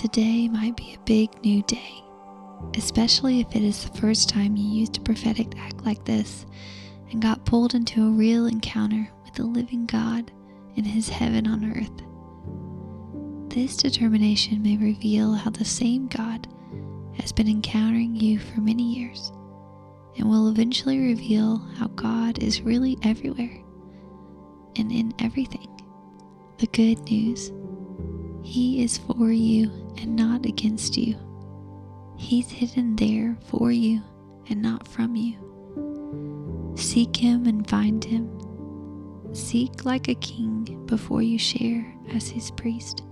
Today 0.00 0.48
might 0.48 0.74
be 0.78 0.94
a 0.94 1.04
big 1.04 1.28
new 1.44 1.62
day, 1.64 2.02
especially 2.74 3.40
if 3.40 3.54
it 3.54 3.62
is 3.62 3.84
the 3.84 3.98
first 3.98 4.30
time 4.30 4.56
you 4.56 4.66
used 4.66 4.96
a 4.96 5.00
prophetic 5.02 5.52
act 5.58 5.84
like 5.84 6.02
this 6.06 6.46
and 7.10 7.20
got 7.20 7.44
pulled 7.44 7.74
into 7.74 8.06
a 8.06 8.10
real 8.10 8.46
encounter 8.46 9.06
with 9.26 9.34
the 9.34 9.44
living 9.44 9.84
God 9.84 10.32
in 10.74 10.84
His 10.84 11.10
heaven 11.10 11.46
on 11.46 11.76
earth. 11.76 13.54
This 13.54 13.76
determination 13.76 14.62
may 14.62 14.78
reveal 14.78 15.34
how 15.34 15.50
the 15.50 15.66
same 15.66 16.08
God 16.08 16.48
has 17.20 17.30
been 17.30 17.48
encountering 17.48 18.16
you 18.16 18.38
for 18.38 18.62
many 18.62 18.94
years 18.94 19.32
and 20.16 20.30
will 20.30 20.48
eventually 20.48 20.98
reveal 20.98 21.58
how 21.76 21.88
God 21.88 22.42
is 22.42 22.62
really 22.62 22.96
everywhere 23.02 23.62
and 24.76 24.90
in 24.90 25.12
everything. 25.18 25.68
The 26.56 26.68
good 26.68 27.00
news 27.10 27.52
He 28.42 28.82
is 28.82 28.96
for 28.96 29.30
you 29.30 29.79
and 29.98 30.16
not 30.16 30.46
against 30.46 30.96
you. 30.96 31.16
He's 32.16 32.50
hidden 32.50 32.96
there 32.96 33.36
for 33.46 33.72
you 33.72 34.02
and 34.48 34.60
not 34.60 34.86
from 34.86 35.16
you. 35.16 35.36
Seek 36.76 37.16
Him 37.16 37.46
and 37.46 37.68
find 37.68 38.04
Him. 38.04 38.30
Seek 39.32 39.84
like 39.84 40.08
a 40.08 40.14
king 40.16 40.84
before 40.86 41.22
you 41.22 41.38
share 41.38 41.94
as 42.12 42.28
His 42.28 42.50
priest. 42.50 43.02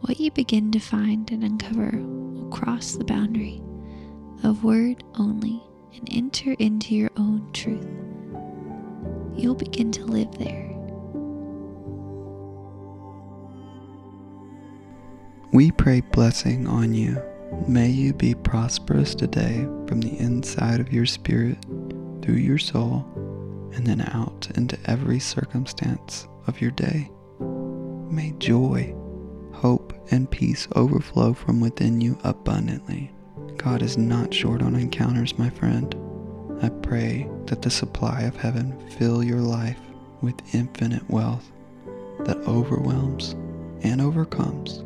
What 0.00 0.18
you 0.20 0.30
begin 0.30 0.70
to 0.72 0.78
find 0.78 1.30
and 1.30 1.44
uncover 1.44 1.92
will 1.92 2.48
cross 2.50 2.92
the 2.92 3.04
boundary 3.04 3.62
of 4.42 4.64
word 4.64 5.04
only 5.14 5.62
and 5.94 6.08
enter 6.10 6.52
into 6.58 6.94
your 6.94 7.10
own 7.16 7.48
truth. 7.52 7.86
You'll 9.36 9.54
begin 9.54 9.92
to 9.92 10.04
live 10.04 10.36
there. 10.38 10.71
We 15.52 15.70
pray 15.70 16.00
blessing 16.00 16.66
on 16.66 16.94
you. 16.94 17.22
May 17.68 17.88
you 17.90 18.14
be 18.14 18.34
prosperous 18.34 19.14
today 19.14 19.68
from 19.86 20.00
the 20.00 20.18
inside 20.18 20.80
of 20.80 20.90
your 20.90 21.04
spirit, 21.04 21.58
through 22.22 22.36
your 22.36 22.56
soul, 22.56 23.04
and 23.74 23.86
then 23.86 24.00
out 24.00 24.48
into 24.54 24.78
every 24.86 25.20
circumstance 25.20 26.26
of 26.46 26.62
your 26.62 26.70
day. 26.70 27.10
May 27.38 28.32
joy, 28.38 28.94
hope, 29.52 29.92
and 30.10 30.30
peace 30.30 30.68
overflow 30.74 31.34
from 31.34 31.60
within 31.60 32.00
you 32.00 32.18
abundantly. 32.24 33.12
God 33.58 33.82
is 33.82 33.98
not 33.98 34.32
short 34.32 34.62
on 34.62 34.74
encounters, 34.74 35.38
my 35.38 35.50
friend. 35.50 35.94
I 36.62 36.70
pray 36.70 37.28
that 37.44 37.60
the 37.60 37.70
supply 37.70 38.22
of 38.22 38.36
heaven 38.36 38.74
fill 38.92 39.22
your 39.22 39.42
life 39.42 39.80
with 40.22 40.54
infinite 40.54 41.10
wealth 41.10 41.52
that 42.20 42.38
overwhelms 42.48 43.36
and 43.82 44.00
overcomes 44.00 44.82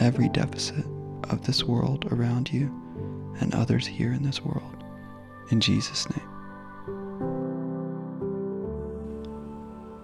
every 0.00 0.28
deficit 0.28 0.84
of 1.30 1.46
this 1.46 1.64
world 1.64 2.06
around 2.12 2.52
you 2.52 2.66
and 3.40 3.54
others 3.54 3.86
here 3.86 4.12
in 4.12 4.22
this 4.22 4.42
world. 4.42 4.84
In 5.50 5.60
Jesus' 5.60 6.08
name. 6.10 6.28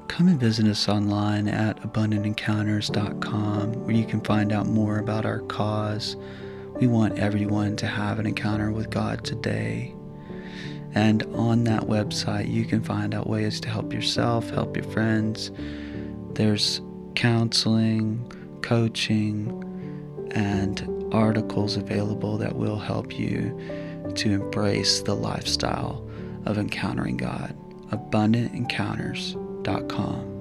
Come 0.08 0.28
and 0.28 0.38
visit 0.38 0.66
us 0.66 0.88
online 0.88 1.48
at 1.48 1.80
abundantencounters.com 1.82 3.72
where 3.84 3.94
you 3.94 4.04
can 4.04 4.20
find 4.20 4.52
out 4.52 4.66
more 4.68 4.98
about 4.98 5.26
our 5.26 5.40
cause. 5.40 6.16
We 6.76 6.86
want 6.86 7.18
everyone 7.18 7.74
to 7.76 7.88
have 7.88 8.20
an 8.20 8.26
encounter 8.26 8.70
with 8.70 8.90
God 8.90 9.24
today. 9.24 9.92
And 10.94 11.24
on 11.34 11.64
that 11.64 11.82
website, 11.82 12.48
you 12.48 12.64
can 12.64 12.80
find 12.80 13.12
out 13.12 13.26
ways 13.28 13.58
to 13.60 13.68
help 13.68 13.92
yourself, 13.92 14.48
help 14.50 14.76
your 14.76 14.86
friends. 14.86 15.50
There's 16.34 16.80
counseling, 17.16 18.30
coaching, 18.62 19.73
and 20.32 20.88
articles 21.12 21.76
available 21.76 22.38
that 22.38 22.56
will 22.56 22.78
help 22.78 23.18
you 23.18 23.58
to 24.14 24.30
embrace 24.30 25.00
the 25.00 25.14
lifestyle 25.14 26.08
of 26.44 26.58
encountering 26.58 27.16
God. 27.16 27.56
AbundantEncounters.com. 27.90 30.32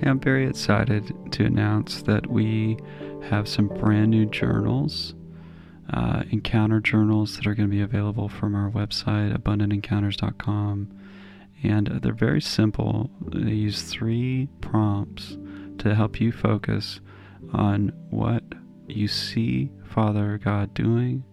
Hey, 0.00 0.10
I'm 0.10 0.20
very 0.20 0.48
excited 0.48 1.14
to 1.32 1.44
announce 1.44 2.02
that 2.02 2.28
we 2.28 2.78
have 3.28 3.48
some 3.48 3.68
brand 3.68 4.10
new 4.10 4.26
journals, 4.26 5.14
uh, 5.92 6.24
encounter 6.30 6.80
journals 6.80 7.36
that 7.36 7.46
are 7.46 7.54
going 7.54 7.70
to 7.70 7.76
be 7.76 7.82
available 7.82 8.28
from 8.28 8.54
our 8.54 8.70
website, 8.70 9.36
AbundantEncounters.com. 9.36 10.88
And 11.62 11.86
they're 12.02 12.12
very 12.12 12.40
simple. 12.40 13.10
They 13.20 13.52
use 13.52 13.82
three 13.82 14.48
prompts 14.60 15.36
to 15.78 15.94
help 15.94 16.20
you 16.20 16.32
focus 16.32 17.00
on 17.52 17.92
what 18.10 18.42
you 18.88 19.08
see 19.08 19.70
Father 19.84 20.38
God 20.42 20.74
doing 20.74 21.24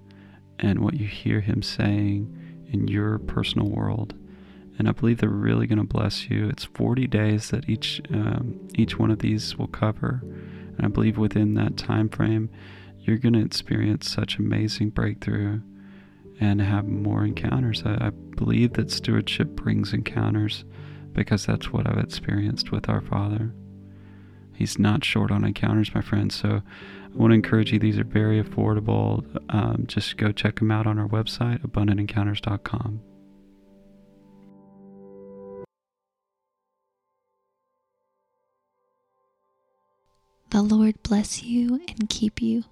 and 0.60 0.80
what 0.80 0.96
you 0.96 1.08
hear 1.08 1.42
Him 1.42 1.62
saying 1.62 2.66
in 2.72 2.88
your 2.88 3.20
personal 3.20 3.70
world. 3.70 4.14
And 4.78 4.88
I 4.88 4.92
believe 4.92 5.18
they're 5.18 5.30
really 5.30 5.68
going 5.68 5.80
to 5.80 5.84
bless 5.84 6.30
you. 6.30 6.48
It's 6.48 6.64
40 6.64 7.08
days 7.08 7.50
that 7.50 7.68
each 7.68 8.02
um, 8.14 8.68
each 8.76 8.98
one 8.98 9.12
of 9.12 9.20
these 9.20 9.58
will 9.58 9.68
cover, 9.68 10.22
and 10.78 10.86
I 10.86 10.88
believe 10.88 11.18
within 11.18 11.56
that 11.56 11.76
time 11.76 12.08
frame, 12.08 12.50
you're 13.00 13.18
going 13.18 13.34
to 13.34 13.44
experience 13.44 14.10
such 14.10 14.38
amazing 14.38 14.92
breakthrough 14.92 15.62
and 16.40 16.62
have 16.62 16.88
more 16.88 17.26
encounters. 17.26 17.84
I, 17.86 18.08
I 18.08 18.10
believe 18.10 18.74
that 18.74 18.92
stewardship 18.92 19.50
brings 19.50 19.94
encounters 19.94 20.64
because 21.14 21.46
that's 21.46 21.72
what 21.72 21.88
I've 21.88 22.04
experienced 22.04 22.72
with 22.72 22.88
our 22.88 23.02
Father. 23.02 23.54
He's 24.54 24.78
not 24.78 25.06
short 25.06 25.32
on 25.32 25.46
encounters, 25.46 25.94
my 25.96 26.02
friends. 26.02 26.36
So 26.36 26.62
I 26.62 27.18
want 27.18 27.32
to 27.32 27.36
encourage 27.36 27.72
you. 27.72 27.80
These 27.80 27.98
are 27.98 28.04
very 28.04 28.44
affordable. 28.44 29.26
Um, 29.50 29.86
just 29.88 30.18
go 30.18 30.32
check 30.32 30.60
them 30.60 30.72
out 30.72 30.86
on 30.86 31.00
our 31.00 31.08
website, 31.08 31.62
abundantencounters.com. 31.66 33.02
The 40.50 40.62
Lord 40.62 41.02
bless 41.04 41.44
you 41.44 41.80
and 41.88 42.10
keep 42.10 42.42
you. 42.42 42.64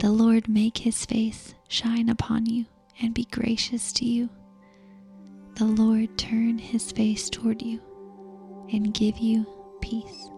The 0.00 0.10
Lord 0.10 0.48
make 0.48 0.78
his 0.78 1.04
face 1.04 1.54
shine 1.68 2.08
upon 2.08 2.46
you 2.46 2.64
and 3.02 3.12
be 3.12 3.26
gracious 3.26 3.92
to 3.92 4.06
you. 4.06 4.30
The 5.56 5.66
Lord 5.66 6.16
turn 6.16 6.56
his 6.56 6.90
face 6.90 7.28
toward 7.28 7.60
you 7.60 7.82
and 8.72 8.94
give 8.94 9.18
you 9.18 9.46
peace. 9.82 10.30